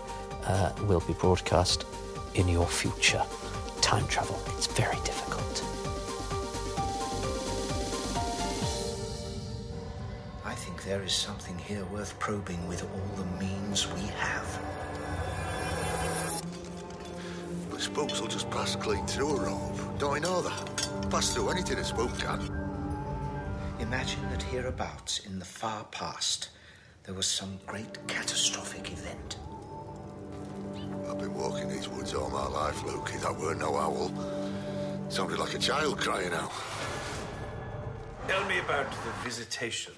[0.45, 1.85] uh, will be broadcast
[2.35, 3.23] in your future.
[3.81, 5.63] Time travel, it's very difficult.
[10.45, 14.59] I think there is something here worth probing with all the means we have.
[17.71, 19.99] The spooks will just pass clean through a rope.
[19.99, 21.09] Don't I know that?
[21.09, 22.39] Pass through anything a spook can.
[23.79, 26.49] Imagine that hereabouts in the far past
[27.03, 29.37] there was some great catastrophic event.
[31.11, 33.19] I've been walking these woods all my life, Lukey.
[33.21, 34.13] That were no owl.
[35.09, 36.53] Sounded like a child crying out.
[38.29, 39.97] Tell me about the visitations.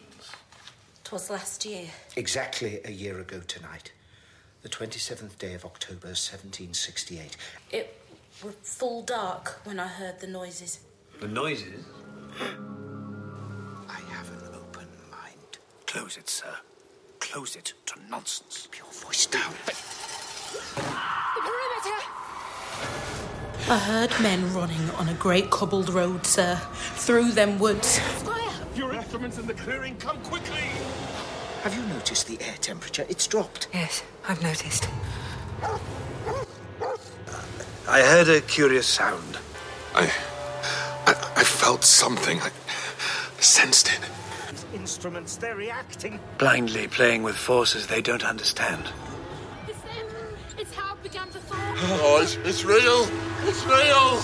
[1.03, 1.86] Twas last year.
[2.16, 3.91] Exactly a year ago tonight,
[4.64, 7.38] the 27th day of October 1768.
[7.70, 7.95] It
[8.43, 10.80] was full dark when I heard the noises.
[11.20, 11.86] The noises?
[13.88, 15.59] I have an open mind.
[15.86, 16.55] Close it, sir.
[17.20, 18.68] Close it to nonsense.
[18.72, 19.53] Keep Your voice down.
[23.69, 26.61] I heard men running on a great cobbled road, sir,
[26.95, 27.99] through them woods.
[28.75, 30.69] Your instruments in the clearing, come quickly!
[31.63, 33.05] Have you noticed the air temperature?
[33.07, 33.69] It's dropped.
[33.73, 34.89] Yes, I've noticed.
[37.87, 39.37] I heard a curious sound.
[39.95, 40.11] I,
[41.07, 42.41] I, I felt something.
[42.41, 42.51] I
[43.39, 43.99] sensed it.
[44.73, 46.19] Instruments, they're reacting.
[46.37, 48.89] Blindly playing with forces they don't understand.
[49.67, 50.07] It's them.
[50.57, 51.62] It's how it began to thaw.
[51.76, 53.07] Oh, it's, it's real.
[53.47, 54.24] It's real.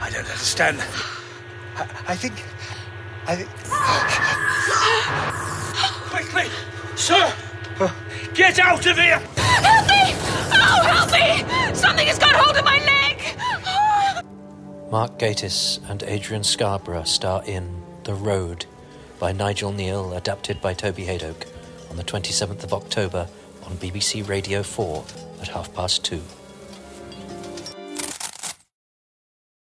[0.00, 0.80] I don't understand.
[1.76, 2.34] I, I think.
[3.26, 3.48] I think.
[6.10, 6.50] Quickly!
[6.96, 7.34] Sir!
[8.34, 9.18] Get out of here!
[9.18, 10.14] Help me!
[10.52, 11.74] Oh, help me!
[11.74, 13.20] Something has got hold of my leg!
[14.90, 18.66] Mark Gatiss and Adrian Scarborough star in The Road
[19.18, 21.46] by Nigel Kneale, adapted by Toby Hadoke,
[21.90, 23.28] on the 27th of October
[23.64, 25.04] on BBC Radio 4
[25.40, 26.22] at half past two.